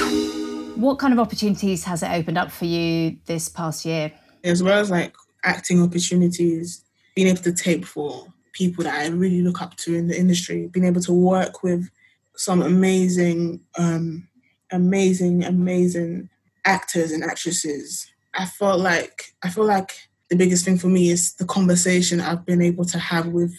What 0.75 0.99
kind 0.99 1.13
of 1.13 1.19
opportunities 1.19 1.85
has 1.85 2.03
it 2.03 2.11
opened 2.11 2.39
up 2.39 2.51
for 2.51 2.65
you 2.65 3.19
this 3.27 3.51
past 3.51 3.85
year? 3.85 4.11
As 4.43 4.63
well 4.63 4.79
as 4.79 4.91
like 4.91 5.15
acting 5.45 5.83
opportunities, 5.83 6.83
being 7.15 7.29
able 7.29 7.43
to 7.43 7.53
tape 7.53 7.85
for 7.85 8.33
people 8.55 8.85
that 8.85 8.95
I 8.95 9.09
really 9.09 9.43
look 9.43 9.61
up 9.61 9.77
to 9.77 9.95
in 9.95 10.09
the 10.09 10.19
industry, 10.19 10.67
being 10.69 10.87
able 10.87 11.03
to 11.03 11.13
work 11.13 11.63
with 11.63 11.91
some 12.37 12.63
amazing, 12.63 13.61
um, 13.77 14.29
amazing, 14.73 15.45
amazing 15.45 16.31
actors 16.65 17.13
and 17.13 17.23
actresses. 17.23 18.11
I 18.33 18.47
felt 18.47 18.81
like 18.81 19.35
I 19.43 19.51
feel 19.51 19.67
like 19.67 19.93
the 20.31 20.37
biggest 20.37 20.65
thing 20.65 20.79
for 20.79 20.89
me 20.89 21.11
is 21.11 21.35
the 21.35 21.45
conversation 21.45 22.23
I've 22.23 22.47
been 22.47 22.63
able 22.63 22.87
to 22.87 22.99
have 22.99 23.27
with 23.27 23.53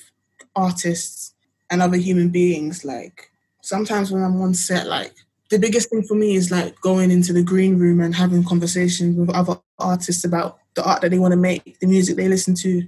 artists 0.55 1.35
and 1.69 1.79
other 1.79 1.97
human 1.97 2.29
beings. 2.29 2.83
Like 2.83 3.29
sometimes 3.65 4.11
when 4.11 4.23
I'm 4.23 4.39
on 4.41 4.53
set, 4.53 4.85
like 4.87 5.13
the 5.49 5.57
biggest 5.57 5.89
thing 5.89 6.03
for 6.03 6.13
me 6.13 6.35
is 6.35 6.51
like 6.51 6.79
going 6.81 7.09
into 7.09 7.33
the 7.33 7.41
green 7.41 7.79
room 7.79 7.99
and 7.99 8.13
having 8.13 8.43
conversations 8.43 9.17
with 9.17 9.29
other 9.31 9.59
artists 9.79 10.23
about 10.23 10.59
the 10.75 10.83
art 10.83 11.01
that 11.01 11.09
they 11.09 11.19
want 11.19 11.31
to 11.31 11.37
make, 11.37 11.79
the 11.79 11.87
music 11.87 12.15
they 12.15 12.27
listen 12.27 12.53
to, 12.55 12.87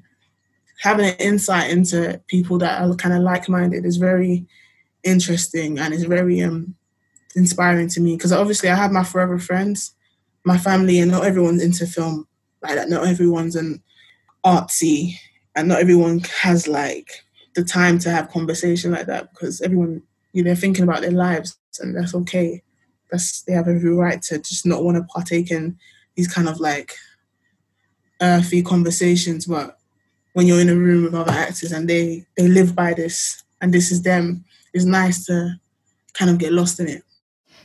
having 0.80 1.08
an 1.08 1.16
insight 1.16 1.72
into 1.72 2.22
people 2.28 2.60
that 2.60 2.80
are 2.80 2.96
kind 2.96 3.16
of 3.16 3.22
like-minded 3.22 3.86
is 3.86 3.98
very 3.98 4.46
interesting 5.04 5.80
and 5.80 5.94
it's 5.94 6.04
very 6.04 6.42
um 6.42 6.76
inspiring 7.36 7.88
to 7.88 8.02
me 8.02 8.16
because 8.16 8.32
obviously 8.32 8.70
I 8.70 8.76
have 8.76 8.92
my 8.92 9.04
forever 9.04 9.40
friends, 9.40 9.96
my 10.44 10.60
family, 10.60 11.00
and 11.00 11.10
not 11.10 11.26
everyone's 11.26 11.64
into 11.64 11.88
film 11.88 12.28
like 12.62 12.76
that. 12.76 12.90
Not 12.90 13.08
everyone's 13.08 13.56
an 13.56 13.82
artsy, 14.46 15.16
and 15.56 15.68
not 15.68 15.80
everyone 15.80 16.20
has 16.42 16.68
like 16.68 17.10
the 17.56 17.64
time 17.64 17.98
to 18.00 18.12
have 18.12 18.30
conversation 18.30 18.92
like 18.92 19.08
that 19.08 19.32
because 19.32 19.62
everyone 19.62 20.04
you 20.34 20.44
know 20.44 20.48
they're 20.48 20.56
thinking 20.56 20.84
about 20.84 21.02
their 21.02 21.12
lives 21.12 21.58
and 21.80 21.96
that's 21.96 22.16
okay. 22.16 22.64
That's 23.12 23.42
they 23.44 23.54
have 23.54 23.68
every 23.68 23.94
right 23.94 24.22
to 24.24 24.38
just 24.40 24.66
not 24.66 24.84
want 24.84 24.98
to 24.98 25.04
partake 25.04 25.52
in 25.52 25.78
these 26.16 26.28
kind 26.28 26.50
of 26.50 26.60
like 26.60 26.94
earthy 28.22 28.62
conversations, 28.62 29.46
but 29.46 29.78
when 30.34 30.48
you're 30.48 30.62
in 30.62 30.70
a 30.70 30.76
room 30.76 31.04
with 31.04 31.16
other 31.16 31.32
actors 31.32 31.72
and 31.72 31.90
they 31.90 32.26
they 32.36 32.48
live 32.48 32.76
by 32.76 32.94
this 32.94 33.44
and 33.62 33.74
this 33.74 33.92
is 33.92 34.02
them, 34.02 34.46
it's 34.74 34.86
nice 34.86 35.26
to 35.26 35.60
kind 36.14 36.32
of 36.32 36.38
get 36.38 36.54
lost 36.54 36.80
in 36.80 36.88
it. 36.88 37.04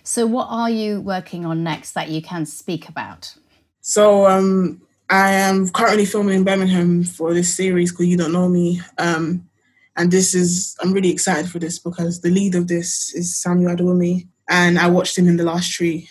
So, 0.04 0.26
what 0.26 0.46
are 0.50 0.70
you 0.70 1.00
working 1.00 1.46
on 1.46 1.62
next 1.62 1.92
that 1.92 2.08
you 2.08 2.22
can 2.22 2.44
speak 2.46 2.88
about? 2.88 3.34
So, 3.80 4.26
um, 4.26 4.82
I 5.08 5.32
am 5.32 5.68
currently 5.70 6.06
filming 6.06 6.36
in 6.36 6.44
Birmingham 6.44 7.04
for 7.04 7.34
this 7.34 7.54
series 7.54 7.92
called 7.92 8.08
You 8.08 8.16
Don't 8.16 8.32
Know 8.32 8.48
Me. 8.48 8.80
Um, 8.98 9.48
and 9.96 10.10
this 10.10 10.34
is, 10.34 10.76
I'm 10.80 10.92
really 10.92 11.10
excited 11.10 11.50
for 11.50 11.58
this 11.58 11.78
because 11.78 12.20
the 12.20 12.30
lead 12.30 12.54
of 12.54 12.68
this 12.68 13.14
is 13.14 13.36
Samuel 13.36 13.76
Adewunmi. 13.76 14.26
And 14.48 14.78
I 14.78 14.88
watched 14.88 15.18
him 15.18 15.28
in 15.28 15.36
The 15.36 15.44
Last 15.44 15.70
Tree 15.70 16.08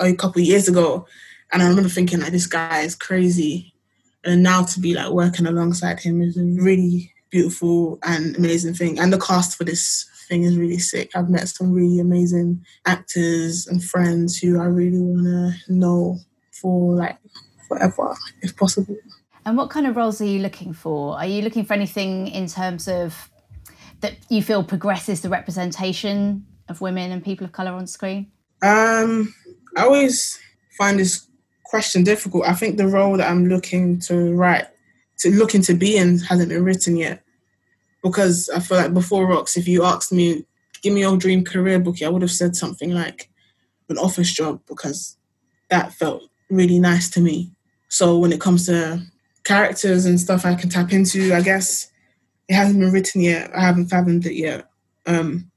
a 0.00 0.14
couple 0.14 0.40
of 0.40 0.46
years 0.46 0.68
ago. 0.68 1.06
And 1.52 1.62
I 1.62 1.68
remember 1.68 1.88
thinking, 1.88 2.20
like, 2.20 2.32
this 2.32 2.46
guy 2.46 2.80
is 2.80 2.94
crazy. 2.94 3.74
And 4.24 4.42
now 4.42 4.64
to 4.64 4.80
be 4.80 4.94
like 4.94 5.10
working 5.10 5.46
alongside 5.46 6.00
him 6.00 6.20
is 6.22 6.36
a 6.36 6.44
really 6.44 7.12
beautiful 7.30 7.98
and 8.02 8.36
amazing 8.36 8.74
thing. 8.74 8.98
And 8.98 9.12
the 9.12 9.18
cast 9.18 9.56
for 9.56 9.64
this 9.64 10.08
thing 10.28 10.42
is 10.42 10.56
really 10.56 10.78
sick. 10.78 11.10
I've 11.14 11.30
met 11.30 11.48
some 11.48 11.72
really 11.72 12.00
amazing 12.00 12.64
actors 12.86 13.66
and 13.66 13.82
friends 13.82 14.38
who 14.38 14.60
I 14.60 14.64
really 14.64 14.98
want 14.98 15.26
to 15.26 15.72
know 15.72 16.18
for 16.50 16.96
like 16.96 17.18
forever, 17.68 18.16
if 18.42 18.56
possible. 18.56 18.96
And 19.46 19.56
what 19.56 19.70
kind 19.70 19.86
of 19.86 19.96
roles 19.96 20.20
are 20.20 20.26
you 20.26 20.40
looking 20.40 20.72
for? 20.72 21.16
Are 21.16 21.24
you 21.24 21.40
looking 21.40 21.64
for 21.64 21.72
anything 21.72 22.26
in 22.26 22.48
terms 22.48 22.88
of 22.88 23.30
that 24.00 24.16
you 24.28 24.42
feel 24.42 24.64
progresses 24.64 25.20
the 25.20 25.28
representation 25.28 26.44
of 26.68 26.80
women 26.80 27.12
and 27.12 27.24
people 27.24 27.44
of 27.44 27.52
colour 27.52 27.70
on 27.70 27.86
screen? 27.86 28.32
Um, 28.60 29.32
I 29.76 29.84
always 29.84 30.40
find 30.76 30.98
this 30.98 31.28
question 31.64 32.02
difficult. 32.02 32.44
I 32.44 32.54
think 32.54 32.76
the 32.76 32.88
role 32.88 33.16
that 33.16 33.30
I'm 33.30 33.46
looking 33.46 34.00
to 34.00 34.34
write, 34.34 34.66
to 35.18 35.30
looking 35.30 35.62
to 35.62 35.74
be 35.74 35.96
in, 35.96 36.18
hasn't 36.18 36.48
been 36.48 36.64
written 36.64 36.96
yet. 36.96 37.22
Because 38.02 38.50
I 38.50 38.58
feel 38.58 38.78
like 38.78 38.94
before 38.94 39.28
Rocks, 39.28 39.56
if 39.56 39.68
you 39.68 39.84
asked 39.84 40.12
me, 40.12 40.44
give 40.82 40.92
me 40.92 41.02
your 41.02 41.16
dream 41.16 41.44
career 41.44 41.78
Bukky, 41.78 42.04
I 42.04 42.08
would 42.08 42.22
have 42.22 42.32
said 42.32 42.56
something 42.56 42.90
like 42.90 43.30
an 43.88 43.98
office 43.98 44.32
job 44.32 44.60
because 44.66 45.16
that 45.70 45.92
felt 45.92 46.24
really 46.50 46.80
nice 46.80 47.08
to 47.10 47.20
me. 47.20 47.52
So 47.88 48.18
when 48.18 48.32
it 48.32 48.40
comes 48.40 48.66
to 48.66 49.06
characters 49.46 50.06
and 50.06 50.20
stuff 50.20 50.44
I 50.44 50.56
can 50.56 50.68
tap 50.68 50.92
into, 50.92 51.32
I 51.32 51.40
guess 51.40 51.88
it 52.48 52.54
hasn't 52.54 52.80
been 52.80 52.92
written 52.92 53.20
yet. 53.20 53.50
I 53.54 53.60
haven't 53.60 53.86
fathomed 53.86 54.26
it 54.26 54.34
yet. 54.34 54.68
Um, 55.06 55.50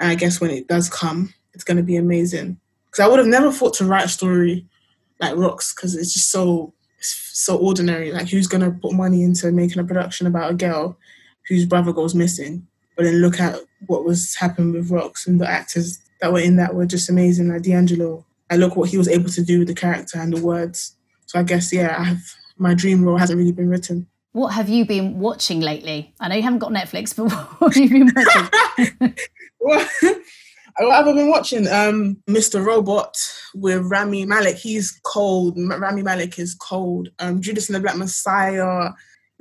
I 0.00 0.16
guess 0.16 0.40
when 0.40 0.50
it 0.50 0.66
does 0.66 0.90
come, 0.90 1.32
it's 1.54 1.64
going 1.64 1.76
to 1.76 1.82
be 1.82 1.96
amazing. 1.96 2.58
Because 2.86 3.04
I 3.04 3.08
would 3.08 3.20
have 3.20 3.28
never 3.28 3.52
thought 3.52 3.74
to 3.74 3.84
write 3.84 4.06
a 4.06 4.08
story 4.08 4.66
like 5.20 5.36
Rocks 5.36 5.72
because 5.72 5.94
it's 5.94 6.12
just 6.12 6.30
so 6.30 6.74
it's 6.98 7.30
so 7.32 7.56
ordinary. 7.56 8.10
Like 8.10 8.28
who's 8.28 8.48
going 8.48 8.62
to 8.62 8.78
put 8.78 8.94
money 8.94 9.22
into 9.22 9.52
making 9.52 9.78
a 9.78 9.84
production 9.84 10.26
about 10.26 10.50
a 10.50 10.54
girl 10.54 10.98
whose 11.48 11.66
brother 11.66 11.92
goes 11.92 12.14
missing? 12.14 12.66
But 12.96 13.04
then 13.04 13.16
look 13.16 13.38
at 13.38 13.60
what 13.86 14.04
was 14.04 14.34
happening 14.34 14.72
with 14.72 14.90
Rocks 14.90 15.26
and 15.26 15.40
the 15.40 15.48
actors 15.48 16.00
that 16.20 16.32
were 16.32 16.40
in 16.40 16.56
that 16.56 16.74
were 16.74 16.86
just 16.86 17.08
amazing. 17.08 17.48
Like 17.48 17.62
D'Angelo, 17.62 18.26
I 18.50 18.56
look 18.56 18.76
what 18.76 18.90
he 18.90 18.98
was 18.98 19.08
able 19.08 19.30
to 19.30 19.42
do 19.42 19.60
with 19.60 19.68
the 19.68 19.74
character 19.74 20.18
and 20.18 20.36
the 20.36 20.42
words. 20.42 20.96
So 21.26 21.38
I 21.38 21.44
guess 21.44 21.72
yeah, 21.72 21.94
I 21.96 22.04
have 22.04 22.22
my 22.60 22.74
dream 22.74 23.04
role 23.04 23.16
hasn't 23.16 23.38
really 23.38 23.52
been 23.52 23.70
written. 23.70 24.06
What 24.32 24.50
have 24.50 24.68
you 24.68 24.84
been 24.84 25.18
watching 25.18 25.60
lately? 25.60 26.14
I 26.20 26.28
know 26.28 26.36
you 26.36 26.42
haven't 26.42 26.60
got 26.60 26.70
Netflix, 26.70 27.16
but 27.16 27.32
what 27.58 27.74
have 27.74 27.82
you 27.82 28.04
been 28.04 28.12
watching? 28.14 29.14
well, 29.60 29.88
what 30.78 30.96
have 30.96 31.08
I 31.08 31.12
been 31.12 31.30
watching? 31.30 31.66
Um, 31.66 32.18
Mr. 32.28 32.64
Robot 32.64 33.16
with 33.54 33.90
Rami 33.90 34.26
Malek. 34.26 34.56
He's 34.56 35.00
cold. 35.04 35.58
Rami 35.58 36.02
Malek 36.02 36.38
is 36.38 36.54
cold. 36.54 37.08
Um, 37.18 37.40
Judas 37.40 37.68
and 37.68 37.76
the 37.76 37.80
Black 37.80 37.96
Messiah, 37.96 38.90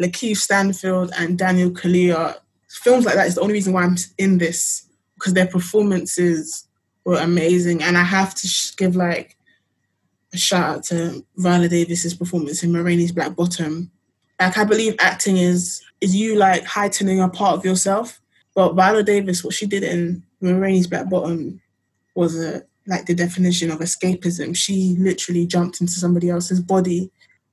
Lakeith 0.01 0.37
Stanfield, 0.37 1.11
and 1.17 1.37
Daniel 1.37 1.69
Kaluuya. 1.69 2.37
Films 2.69 3.05
like 3.05 3.15
that 3.15 3.27
is 3.27 3.35
the 3.35 3.41
only 3.41 3.53
reason 3.53 3.73
why 3.73 3.83
I'm 3.83 3.97
in 4.17 4.37
this 4.37 4.87
because 5.15 5.33
their 5.33 5.47
performances 5.47 6.67
were 7.03 7.19
amazing, 7.19 7.83
and 7.83 7.97
I 7.97 8.03
have 8.03 8.33
to 8.35 8.47
sh- 8.47 8.75
give 8.75 8.95
like 8.95 9.35
a 10.33 10.37
shout 10.37 10.77
out 10.77 10.83
to 10.85 11.25
Viola 11.37 11.67
Davis's 11.67 12.13
performance 12.13 12.63
in 12.63 12.71
Ma 12.71 12.79
Rainey's 12.79 13.11
Black 13.11 13.35
Bottom. 13.35 13.91
Like 14.39 14.57
I 14.57 14.63
believe 14.63 14.95
acting 14.99 15.37
is 15.37 15.81
is 16.01 16.15
you 16.15 16.35
like 16.35 16.63
heightening 16.63 17.19
a 17.19 17.29
part 17.29 17.57
of 17.57 17.65
yourself. 17.65 18.21
But 18.55 18.73
Viola 18.73 19.03
Davis, 19.03 19.43
what 19.43 19.53
she 19.53 19.65
did 19.65 19.83
in 19.83 20.23
Ma 20.41 20.51
Rainey's 20.51 20.87
Black 20.87 21.09
Bottom 21.09 21.61
was 22.15 22.39
a 22.39 22.63
like 22.87 23.05
the 23.05 23.13
definition 23.13 23.71
of 23.71 23.79
escapism. 23.79 24.55
She 24.55 24.95
literally 24.97 25.45
jumped 25.45 25.79
into 25.79 25.93
somebody 25.93 26.29
else's 26.29 26.59
body. 26.59 27.11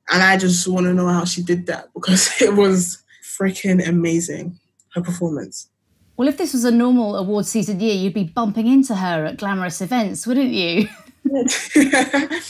And 0.09 0.23
I 0.23 0.37
just 0.37 0.67
want 0.67 0.87
to 0.87 0.95
know 0.95 1.09
how 1.09 1.25
she 1.25 1.43
did 1.43 1.67
that 1.67 1.93
because 1.95 2.31
it 2.41 2.55
was 2.55 3.03
freaking 3.23 3.87
amazing, 3.87 4.59
her 4.95 5.03
performance. 5.03 5.69
Well, 6.17 6.29
if 6.29 6.39
this 6.39 6.55
was 6.55 6.65
a 6.65 6.71
normal 6.71 7.17
award 7.17 7.45
season 7.45 7.81
year, 7.81 7.95
you'd 7.95 8.15
be 8.15 8.25
bumping 8.25 8.67
into 8.67 8.95
her 8.95 9.27
at 9.27 9.37
glamorous 9.37 9.83
events, 9.83 10.27
wouldn't 10.27 10.51
you? 10.51 10.89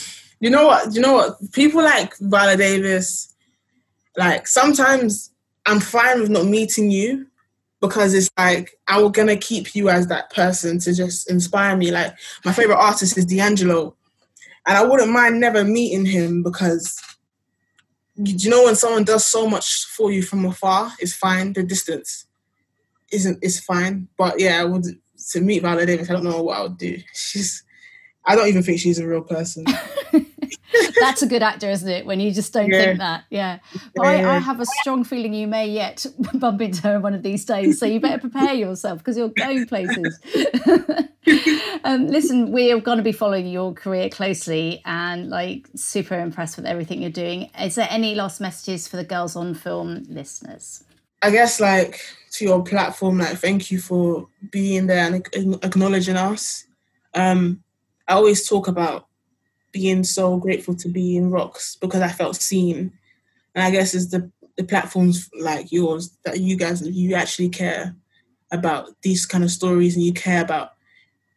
you 0.41 0.51
know 0.51 0.67
what? 0.67 0.95
You 0.95 1.01
know 1.01 1.15
what? 1.15 1.53
People 1.53 1.83
like 1.83 2.17
Viola 2.19 2.57
Davis, 2.57 3.35
like 4.17 4.47
sometimes 4.47 5.31
I'm 5.65 5.81
fine 5.81 6.21
with 6.21 6.31
not 6.31 6.47
meeting 6.47 6.91
you 6.91 7.27
because 7.81 8.15
it's 8.15 8.31
like 8.39 8.79
I 8.87 9.01
was 9.01 9.13
gonna 9.13 9.37
keep 9.37 9.75
you 9.75 9.89
as 9.89 10.09
that 10.09 10.31
person 10.31 10.79
to 10.81 10.95
just 10.95 11.31
inspire 11.31 11.77
me. 11.77 11.91
Like 11.91 12.15
my 12.45 12.53
favorite 12.53 12.79
artist 12.79 13.17
is 13.17 13.27
D'Angelo, 13.27 13.97
and 14.67 14.77
I 14.77 14.85
wouldn't 14.85 15.11
mind 15.11 15.41
never 15.41 15.65
meeting 15.65 16.07
him 16.07 16.43
because 16.43 17.01
you, 18.17 18.51
know 18.51 18.65
when 18.65 18.77
someone 18.77 19.05
does 19.05 19.27
so 19.27 19.49
much 19.49 19.85
for 19.85 20.11
you 20.11 20.23
from 20.23 20.45
afar, 20.45 20.91
it's 20.99 21.15
fine. 21.15 21.53
The 21.53 21.63
distance 21.63 22.27
isn't 23.13 23.39
is 23.43 23.61
fine, 23.61 24.09
but 24.17 24.41
yeah, 24.41 24.61
I 24.61 24.65
would 24.65 24.85
to 25.31 25.41
meet 25.41 25.63
Viola 25.63 25.87
Davis. 25.87 26.11
I 26.11 26.15
don't 26.15 26.25
know 26.25 26.43
what 26.43 26.59
I 26.59 26.63
would 26.63 26.79
do. 26.79 26.99
She's 27.15 27.63
I 28.27 28.35
don't 28.35 28.49
even 28.49 28.63
think 28.63 28.81
she's 28.81 28.99
a 28.99 29.07
real 29.07 29.23
person. 29.23 29.65
That's 31.01 31.23
a 31.23 31.27
good 31.27 31.43
actor, 31.43 31.71
isn't 31.71 31.89
it? 31.89 32.07
When 32.07 32.21
you 32.21 32.33
just 32.33 32.53
don't 32.53 32.71
Yeah. 32.71 32.85
think 32.85 32.99
that. 32.99 33.25
Yeah. 33.31 33.59
But 33.95 34.07
I, 34.07 34.37
I 34.37 34.39
have 34.39 34.61
a 34.61 34.67
strong 34.67 35.05
feeling 35.05 35.33
you 35.33 35.47
may 35.47 35.69
yet 35.69 36.05
bump 36.35 36.61
into 36.61 36.83
her 36.83 37.01
one 37.01 37.15
of 37.15 37.23
these 37.23 37.45
days. 37.45 37.79
So 37.79 37.87
you 37.87 38.01
better 38.01 38.19
prepare 38.19 38.55
yourself 38.55 38.99
because 38.99 39.17
you're 39.17 39.29
going 39.29 39.67
places. 39.67 40.19
um, 41.85 42.09
listen, 42.09 42.53
we 42.53 42.73
are 42.73 42.81
going 42.81 42.99
to 42.99 43.05
be 43.05 43.13
following 43.13 43.47
your 43.47 43.73
career 43.75 44.09
closely 44.09 44.83
and 44.85 45.29
like 45.29 45.69
super 45.77 46.19
impressed 46.19 46.57
with 46.57 46.67
everything 46.67 47.01
you're 47.01 47.11
doing. 47.11 47.51
Is 47.61 47.77
there 47.77 47.89
any 47.91 48.15
last 48.15 48.41
messages 48.41 48.89
for 48.89 48.97
the 48.97 49.05
Girls 49.05 49.37
on 49.37 49.55
Film 49.55 50.05
listeners? 50.09 50.83
I 51.23 51.31
guess 51.31 51.61
like 51.61 52.01
to 52.33 52.45
your 52.45 52.63
platform, 52.63 53.19
like 53.19 53.39
thank 53.39 53.71
you 53.71 53.79
for 53.81 54.29
being 54.51 54.87
there 54.87 55.07
and 55.07 55.27
acknowledging 55.65 56.17
us. 56.17 56.65
Um, 57.15 57.63
I 58.09 58.15
always 58.15 58.49
talk 58.49 58.69
about 58.69 59.07
being 59.73 60.05
so 60.05 60.37
grateful 60.39 60.75
to 60.77 60.89
be 60.89 61.17
in 61.17 61.31
Rocks 61.31 61.77
because 61.77 62.01
I 62.01 62.09
felt 62.09 62.37
seen, 62.37 62.93
and 63.55 63.65
I 63.65 63.71
guess 63.71 63.95
it's 63.95 64.11
the 64.11 64.31
the 64.57 64.65
platforms 64.65 65.29
like 65.39 65.71
yours 65.71 66.17
that 66.25 66.41
you 66.41 66.57
guys 66.57 66.87
you 66.87 67.15
actually 67.15 67.51
care 67.51 67.95
about 68.51 68.91
these 69.03 69.27
kind 69.27 69.45
of 69.45 69.51
stories 69.51 69.97
and 69.97 70.05
you 70.05 70.13
care 70.13 70.43
about 70.43 70.71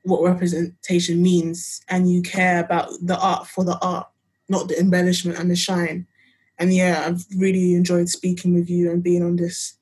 what 0.03 0.23
representation 0.23 1.21
means 1.21 1.81
and 1.89 2.09
you 2.09 2.21
care 2.21 2.59
about 2.59 2.89
the 3.01 3.19
art 3.19 3.47
for 3.47 3.63
the 3.63 3.77
art, 3.81 4.07
not 4.47 4.67
the 4.67 4.79
embellishment 4.79 5.37
and 5.37 5.51
the 5.51 5.55
shine. 5.55 6.07
And 6.57 6.73
yeah, 6.73 7.03
I've 7.05 7.25
really 7.37 7.73
enjoyed 7.73 8.09
speaking 8.09 8.53
with 8.53 8.69
you 8.69 8.91
and 8.91 9.03
being 9.03 9.23
on 9.23 9.35
this 9.35 9.73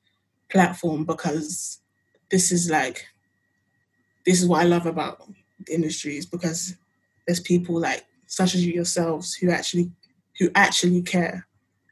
platform 0.48 1.04
because 1.04 1.80
this 2.30 2.50
is 2.50 2.70
like 2.70 3.06
this 4.26 4.42
is 4.42 4.48
what 4.48 4.60
I 4.60 4.64
love 4.64 4.86
about 4.86 5.22
the 5.66 5.74
industry 5.74 6.16
is 6.16 6.26
because 6.26 6.74
there's 7.26 7.40
people 7.40 7.78
like 7.80 8.04
such 8.26 8.54
as 8.54 8.64
you 8.64 8.72
yourselves 8.72 9.34
who 9.34 9.50
actually 9.50 9.90
who 10.38 10.50
actually 10.54 11.02
care 11.02 11.46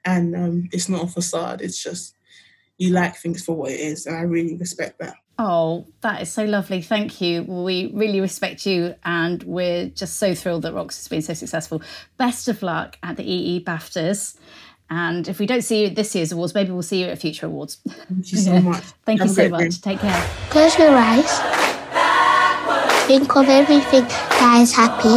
and 0.05 0.37
um, 0.37 0.69
it's 0.73 0.89
not 0.89 1.05
a 1.05 1.09
facade 1.09 1.61
it's 1.61 1.83
just 1.83 2.15
you 2.79 2.91
like 2.91 3.17
things 3.17 3.45
for 3.45 3.57
what 3.57 3.73
it 3.73 3.81
is 3.81 4.07
and 4.07 4.17
I 4.17 4.21
really 4.21 4.57
respect 4.57 4.99
that 5.01 5.15
Oh, 5.39 5.87
that 6.01 6.23
is 6.23 6.31
so 6.33 6.45
lovely. 6.45 6.81
Thank 6.81 7.21
you. 7.21 7.43
We 7.43 7.91
really 7.93 8.21
respect 8.21 8.65
you 8.65 8.95
and 9.05 9.43
we're 9.43 9.89
just 9.91 10.17
so 10.17 10.35
thrilled 10.35 10.63
that 10.63 10.73
Rocks 10.73 10.97
has 10.97 11.09
been 11.09 11.21
so 11.21 11.35
successful. 11.35 11.83
Best 12.17 12.49
of 12.49 12.63
luck 12.63 12.99
at 13.03 13.17
the 13.17 13.31
EE 13.31 13.63
BAFTAs. 13.63 14.37
And 14.89 15.29
if 15.29 15.39
we 15.39 15.47
don't 15.47 15.63
see 15.63 15.83
you 15.83 15.87
at 15.89 15.97
this 15.97 16.15
year's 16.15 16.33
awards, 16.33 16.55
maybe 16.55 16.71
we'll 16.71 16.83
see 16.83 17.01
you 17.03 17.09
at 17.09 17.19
future 17.19 17.47
awards. 17.47 17.79
Thank 17.87 18.33
you 18.33 18.39
so 18.39 18.61
much. 18.61 18.85
Thank 19.05 19.21
Have 19.21 19.29
you 19.29 19.35
so 19.35 19.49
much. 19.49 19.81
day. 19.81 19.91
Take 19.93 20.01
care. 20.01 20.27
Close 20.49 20.79
your 20.79 20.91
eyes. 20.91 21.76
Think 23.07 23.37
of 23.37 23.49
everything 23.49 24.03
that 24.03 24.59
is 24.63 24.75
happy. 24.75 25.17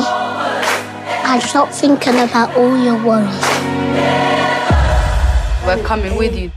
And 1.27 1.41
stop 1.41 1.69
thinking 1.69 2.19
about 2.19 2.55
all 2.55 2.77
your 2.77 3.03
worries. 3.03 3.41
We're 5.65 5.83
coming 5.83 6.15
with 6.15 6.37
you. 6.37 6.51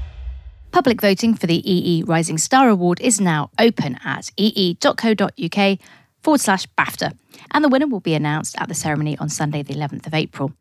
Public 0.73 1.01
voting 1.01 1.35
for 1.35 1.47
the 1.47 1.62
EE 1.71 2.03
Rising 2.03 2.37
Star 2.37 2.68
Award 2.68 3.01
is 3.01 3.18
now 3.18 3.51
open 3.59 3.99
at 4.05 4.31
ee.co.uk 4.37 5.79
forward 6.23 6.40
slash 6.40 6.66
BAFTA, 6.79 7.16
and 7.51 7.64
the 7.64 7.68
winner 7.68 7.87
will 7.87 8.01
be 8.01 8.14
announced 8.14 8.55
at 8.61 8.68
the 8.68 8.75
ceremony 8.75 9.16
on 9.18 9.29
Sunday, 9.31 9.62
the 9.62 9.75
11th 9.75 10.07
of 10.07 10.14
April. 10.14 10.53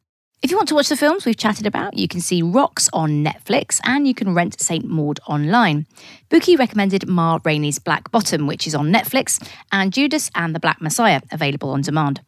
If 0.44 0.50
you 0.50 0.58
want 0.58 0.70
to 0.70 0.76
watch 0.76 0.90
the 0.90 0.98
films 0.98 1.24
we've 1.24 1.38
chatted 1.38 1.68
about, 1.68 1.96
you 1.96 2.08
can 2.08 2.20
see 2.20 2.42
Rocks 2.42 2.90
on 2.94 3.24
Netflix 3.24 3.80
and 3.84 4.08
you 4.08 4.16
can 4.16 4.34
rent 4.34 4.60
St. 4.60 4.84
Maud 4.84 5.20
online. 5.28 5.86
Bukky 6.32 6.58
recommended 6.58 7.08
Ma 7.08 7.38
Rainey's 7.46 7.78
Black 7.78 8.10
Bottom, 8.10 8.48
which 8.48 8.66
is 8.66 8.74
on 8.74 8.92
Netflix, 8.92 9.40
and 9.72 9.94
Judas 9.94 10.32
and 10.34 10.56
the 10.56 10.60
Black 10.60 10.82
Messiah, 10.82 11.22
available 11.32 11.70
on 11.70 11.82
demand. 11.82 12.22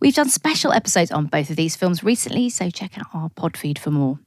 We've 0.00 0.16
done 0.16 0.30
special 0.30 0.72
episodes 0.72 1.12
on 1.12 1.26
both 1.26 1.48
of 1.48 1.54
these 1.54 1.76
films 1.76 2.02
recently, 2.02 2.50
so 2.50 2.70
check 2.70 2.98
out 2.98 3.06
our 3.14 3.28
pod 3.28 3.56
feed 3.56 3.78
for 3.78 3.92
more. 3.92 4.18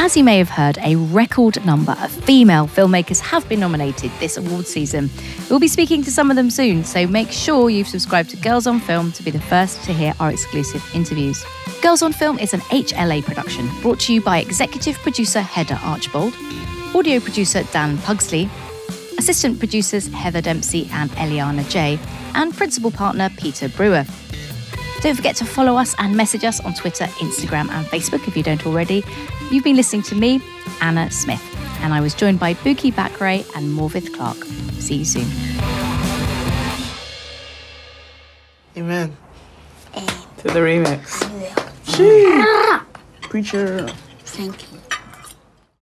As 0.00 0.16
you 0.16 0.22
may 0.22 0.38
have 0.38 0.48
heard, 0.48 0.78
a 0.78 0.94
record 0.94 1.62
number 1.66 1.90
of 2.00 2.12
female 2.12 2.68
filmmakers 2.68 3.18
have 3.18 3.46
been 3.48 3.58
nominated 3.58 4.12
this 4.20 4.36
award 4.36 4.64
season. 4.68 5.10
We'll 5.50 5.58
be 5.58 5.66
speaking 5.66 6.04
to 6.04 6.10
some 6.12 6.30
of 6.30 6.36
them 6.36 6.50
soon, 6.50 6.84
so 6.84 7.04
make 7.08 7.32
sure 7.32 7.68
you've 7.68 7.88
subscribed 7.88 8.30
to 8.30 8.36
Girls 8.36 8.68
on 8.68 8.78
Film 8.78 9.10
to 9.12 9.24
be 9.24 9.32
the 9.32 9.40
first 9.40 9.82
to 9.84 9.92
hear 9.92 10.14
our 10.20 10.30
exclusive 10.30 10.88
interviews. 10.94 11.44
Girls 11.82 12.02
on 12.02 12.12
Film 12.12 12.38
is 12.38 12.54
an 12.54 12.60
HLA 12.60 13.24
production 13.24 13.68
brought 13.82 13.98
to 14.00 14.14
you 14.14 14.22
by 14.22 14.38
executive 14.38 14.96
producer 14.98 15.40
Heather 15.40 15.78
Archbold, 15.82 16.32
audio 16.94 17.18
producer 17.18 17.64
Dan 17.72 17.98
Pugsley, 17.98 18.48
assistant 19.18 19.58
producers 19.58 20.06
Heather 20.06 20.40
Dempsey 20.40 20.88
and 20.92 21.10
Eliana 21.10 21.68
J, 21.68 21.98
and 22.34 22.56
principal 22.56 22.92
partner 22.92 23.30
Peter 23.36 23.68
Brewer. 23.68 24.06
Don't 25.00 25.14
forget 25.14 25.36
to 25.36 25.44
follow 25.44 25.76
us 25.76 25.94
and 25.98 26.16
message 26.16 26.42
us 26.42 26.58
on 26.64 26.74
Twitter, 26.74 27.04
Instagram, 27.04 27.70
and 27.70 27.86
Facebook 27.86 28.26
if 28.26 28.36
you 28.36 28.42
don't 28.42 28.66
already. 28.66 29.04
You've 29.50 29.62
been 29.62 29.76
listening 29.76 30.02
to 30.02 30.16
me, 30.16 30.40
Anna 30.80 31.08
Smith, 31.10 31.42
and 31.82 31.94
I 31.94 32.00
was 32.00 32.14
joined 32.14 32.40
by 32.40 32.54
Bukky 32.54 32.92
Bakray 32.92 33.48
and 33.54 33.78
Morfydd 33.78 34.12
Clark. 34.12 34.36
See 34.80 34.96
you 34.96 35.04
soon. 35.04 35.28
Amen. 38.76 39.16
To 40.38 40.48
the 40.48 40.60
remix. 40.60 41.22
Preacher. 43.22 43.88
Thank 44.24 44.62
you. 44.62 44.67